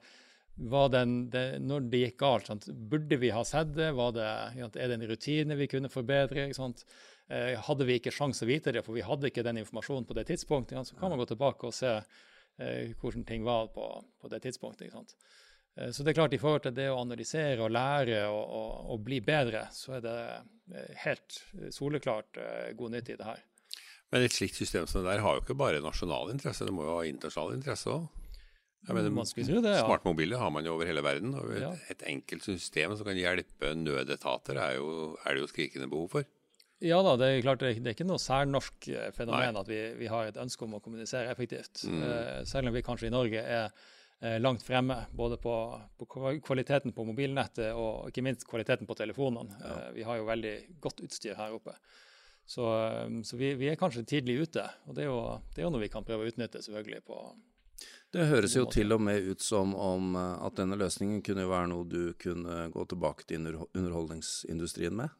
den, 0.92 1.14
det, 1.32 1.46
når 1.64 1.86
det 1.92 2.02
gikk 2.02 2.18
galt, 2.20 2.50
sant? 2.50 2.68
burde 2.90 3.16
vi 3.20 3.30
ha 3.32 3.40
sett 3.48 3.70
det? 3.76 3.88
det 4.16 4.26
er 4.28 4.90
det 4.90 4.98
en 4.98 5.08
rutine 5.08 5.56
vi 5.56 5.68
kunne 5.70 5.92
forbedre? 5.92 6.48
ikke 6.48 6.60
sant, 6.60 6.84
Eh, 7.32 7.54
hadde 7.64 7.86
vi 7.88 7.96
ikke 7.96 8.12
sjanse 8.12 8.44
å 8.44 8.50
vite 8.50 8.74
det, 8.74 8.82
for 8.84 8.96
vi 8.96 9.04
hadde 9.06 9.30
ikke 9.30 9.44
den 9.46 9.62
informasjonen 9.62 10.04
på 10.08 10.16
det 10.18 10.26
tidspunktet, 10.28 10.88
så 10.88 10.98
kan 10.98 11.12
man 11.12 11.20
gå 11.20 11.30
tilbake 11.30 11.68
og 11.68 11.72
se 11.76 11.92
eh, 11.94 12.92
hvordan 13.00 13.24
ting 13.28 13.46
var 13.46 13.70
på, 13.72 13.86
på 14.20 14.32
det 14.32 14.42
tidspunktet. 14.44 14.88
ikke 14.88 14.98
sant? 14.98 15.14
Eh, 15.78 15.90
så 15.94 16.04
det 16.04 16.12
er 16.12 16.18
klart, 16.20 16.34
i 16.36 16.40
forhold 16.42 16.66
til 16.66 16.76
det 16.76 16.88
å 16.92 17.00
analysere 17.00 17.62
og 17.64 17.72
lære 17.74 18.24
og, 18.28 18.42
og, 18.42 18.72
og 18.94 19.04
bli 19.06 19.20
bedre, 19.24 19.66
så 19.72 19.98
er 19.98 20.04
det 20.06 20.18
helt 21.02 21.40
soleklart 21.74 22.38
god 22.78 22.94
nytte 22.94 23.12
i 23.12 23.18
det 23.18 23.26
her. 23.26 23.40
Men 24.12 24.24
et 24.26 24.34
slikt 24.34 24.56
system 24.60 24.86
som 24.88 25.02
det 25.02 25.10
der 25.10 25.22
har 25.24 25.36
jo 25.36 25.42
ikke 25.42 25.56
bare 25.58 25.80
nasjonal 25.84 26.30
interesse, 26.32 26.64
det 26.68 26.74
må 26.74 26.84
jo 26.86 26.98
ha 26.98 27.06
internasjonal 27.08 27.56
interesse 27.56 27.92
òg. 27.92 28.10
Man 28.90 29.26
skulle 29.26 29.46
tro 29.46 29.60
det, 29.62 29.76
ja. 29.76 29.84
Smartmobiler 29.86 30.40
har 30.42 30.50
man 30.50 30.66
jo 30.66 30.74
over 30.74 30.88
hele 30.90 31.04
verden. 31.04 31.34
og 31.38 31.52
et, 31.54 31.62
Ja. 31.62 31.70
et 31.90 32.02
enkelt 32.02 32.42
system 32.42 32.96
som 32.96 33.06
kan 33.06 33.16
hjelpe 33.16 33.74
nødetater, 33.78 34.58
er, 34.58 34.74
jo, 34.76 35.16
er 35.24 35.34
det 35.34 35.40
jo 35.44 35.46
skrikende 35.46 35.88
behov 35.88 36.08
for. 36.10 36.24
Ja 36.82 36.98
da, 37.06 37.14
det 37.16 37.28
er 37.28 37.42
klart 37.44 37.60
det 37.62 37.76
er, 37.78 37.92
ikke 37.94 38.04
noe 38.08 38.18
særnorsk 38.18 38.88
eh, 38.90 39.10
fenomen 39.14 39.54
Nei. 39.54 39.60
at 39.60 39.68
vi, 39.70 39.80
vi 40.00 40.08
har 40.10 40.26
et 40.26 40.36
ønske 40.42 40.66
om 40.66 40.74
å 40.74 40.80
kommunisere 40.82 41.30
effektivt. 41.30 41.84
Mm. 41.86 42.02
Eh, 42.02 42.44
selv 42.44 42.68
om 42.72 42.74
vi 42.74 42.82
kanskje 42.82 43.06
i 43.06 43.14
Norge 43.14 43.38
er 43.38 43.68
eh, 43.68 43.70
langt 44.22 44.62
fremme 44.62 44.96
både 45.18 45.34
på, 45.42 45.54
på 45.98 46.06
kvaliteten 46.46 46.94
på 46.94 47.04
mobilnettet 47.08 47.72
og 47.74 48.06
ikke 48.06 48.22
minst 48.22 48.46
kvaliteten 48.46 48.86
på 48.86 48.94
telefonene. 48.94 49.56
Ja. 49.58 49.78
vi 49.96 50.04
har 50.06 50.20
jo 50.20 50.28
veldig 50.28 50.52
godt 50.84 51.02
utstyr 51.02 51.34
her 51.34 51.56
oppe. 51.56 51.74
Så, 52.44 52.86
eh, 52.86 53.22
så 53.22 53.36
vi, 53.36 53.54
vi 53.54 53.70
er 53.70 53.78
kanskje 53.80 54.04
tidlig 54.04 54.42
ute, 54.42 54.66
og 54.86 54.96
det 54.96 55.06
er, 55.06 55.10
jo, 55.10 55.22
det 55.54 55.62
er 55.62 55.66
jo 55.66 55.72
noe 55.72 55.84
vi 55.84 55.90
kan 55.92 56.06
prøve 56.06 56.26
å 56.26 56.32
utnytte 56.32 56.62
selvfølgelig 56.64 57.02
på 57.06 57.22
Det 58.12 58.26
høres 58.28 58.56
jo 58.58 58.66
til 58.68 58.92
og 58.92 59.00
med 59.00 59.24
ut 59.30 59.40
som 59.40 59.74
om 59.78 60.16
eh, 60.18 60.46
at 60.46 60.58
denne 60.58 60.78
løsningen 60.80 61.22
kunne 61.24 61.48
være 61.48 61.70
noe 61.72 61.88
du 61.88 62.12
kunne 62.20 62.66
gå 62.74 62.86
tilbake 62.90 63.28
til 63.28 63.46
underholdningsindustrien 63.46 64.98
med. 64.98 65.14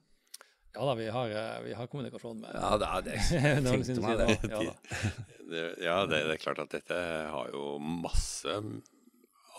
Ja 0.72 0.86
da, 0.88 0.94
vi 0.96 1.08
har, 1.12 1.30
eh, 1.30 1.62
vi 1.66 1.72
har 1.76 1.86
kommunikasjon 1.86 2.40
med 2.40 2.50
Ja, 2.54 2.76
det 2.80 2.88
er 2.88 3.02
det. 3.06 3.16
Jeg 3.32 3.64
tenkte 3.66 4.04
meg 4.04 4.20
det. 4.22 4.36
Ja, 4.48 4.62
da. 4.70 4.74
Det, 5.52 5.62
ja, 5.84 5.96
det, 6.08 6.18
det 6.24 6.32
er 6.32 6.40
klart 6.40 6.62
at 6.62 6.70
dette 6.72 6.96
har 7.28 7.48
jo 7.52 7.74
masse 7.76 8.54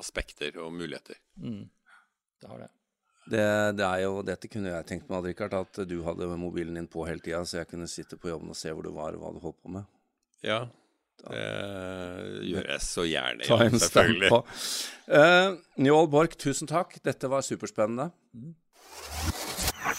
aspekter 0.01 0.55
og 0.63 0.71
muligheter. 0.73 1.19
Mm. 1.37 1.67
Det 2.41 2.49
har 2.49 2.63
det. 2.63 2.69
Det, 3.29 3.43
det 3.77 3.85
er 3.85 3.99
jo, 4.01 4.15
dette 4.25 4.49
kunne 4.49 4.71
jeg 4.71 4.87
tenkt 4.89 5.11
meg, 5.11 5.27
Richard, 5.27 5.53
at 5.53 5.83
du 5.85 5.99
hadde 6.07 6.31
mobilen 6.41 6.79
din 6.79 6.89
på 6.89 7.05
hele 7.05 7.21
tida, 7.21 7.43
så 7.45 7.59
jeg 7.61 7.69
kunne 7.69 7.85
sitte 7.91 8.17
på 8.17 8.31
jobben 8.31 8.49
og 8.49 8.57
se 8.57 8.73
hvor 8.73 8.81
du 8.81 8.89
var 8.95 9.13
og 9.13 9.21
hva 9.21 9.35
du 9.35 9.39
holdt 9.43 9.59
på 9.61 9.75
med. 9.75 9.85
Ja, 10.41 10.63
det 11.21 11.45
gjør 12.49 12.73
jeg 12.73 12.81
så 12.83 13.05
gjerne. 13.07 13.45
Ta 13.47 13.61
en 13.63 13.79
selvfølgelig. 13.79 14.33
på. 14.33 14.41
Uh, 15.13 15.61
Njål 15.85 16.09
Borch, 16.11 16.35
tusen 16.41 16.67
takk. 16.67 16.97
Dette 17.05 17.29
var 17.31 17.45
superspennende. 17.45 18.09
you 19.85 19.93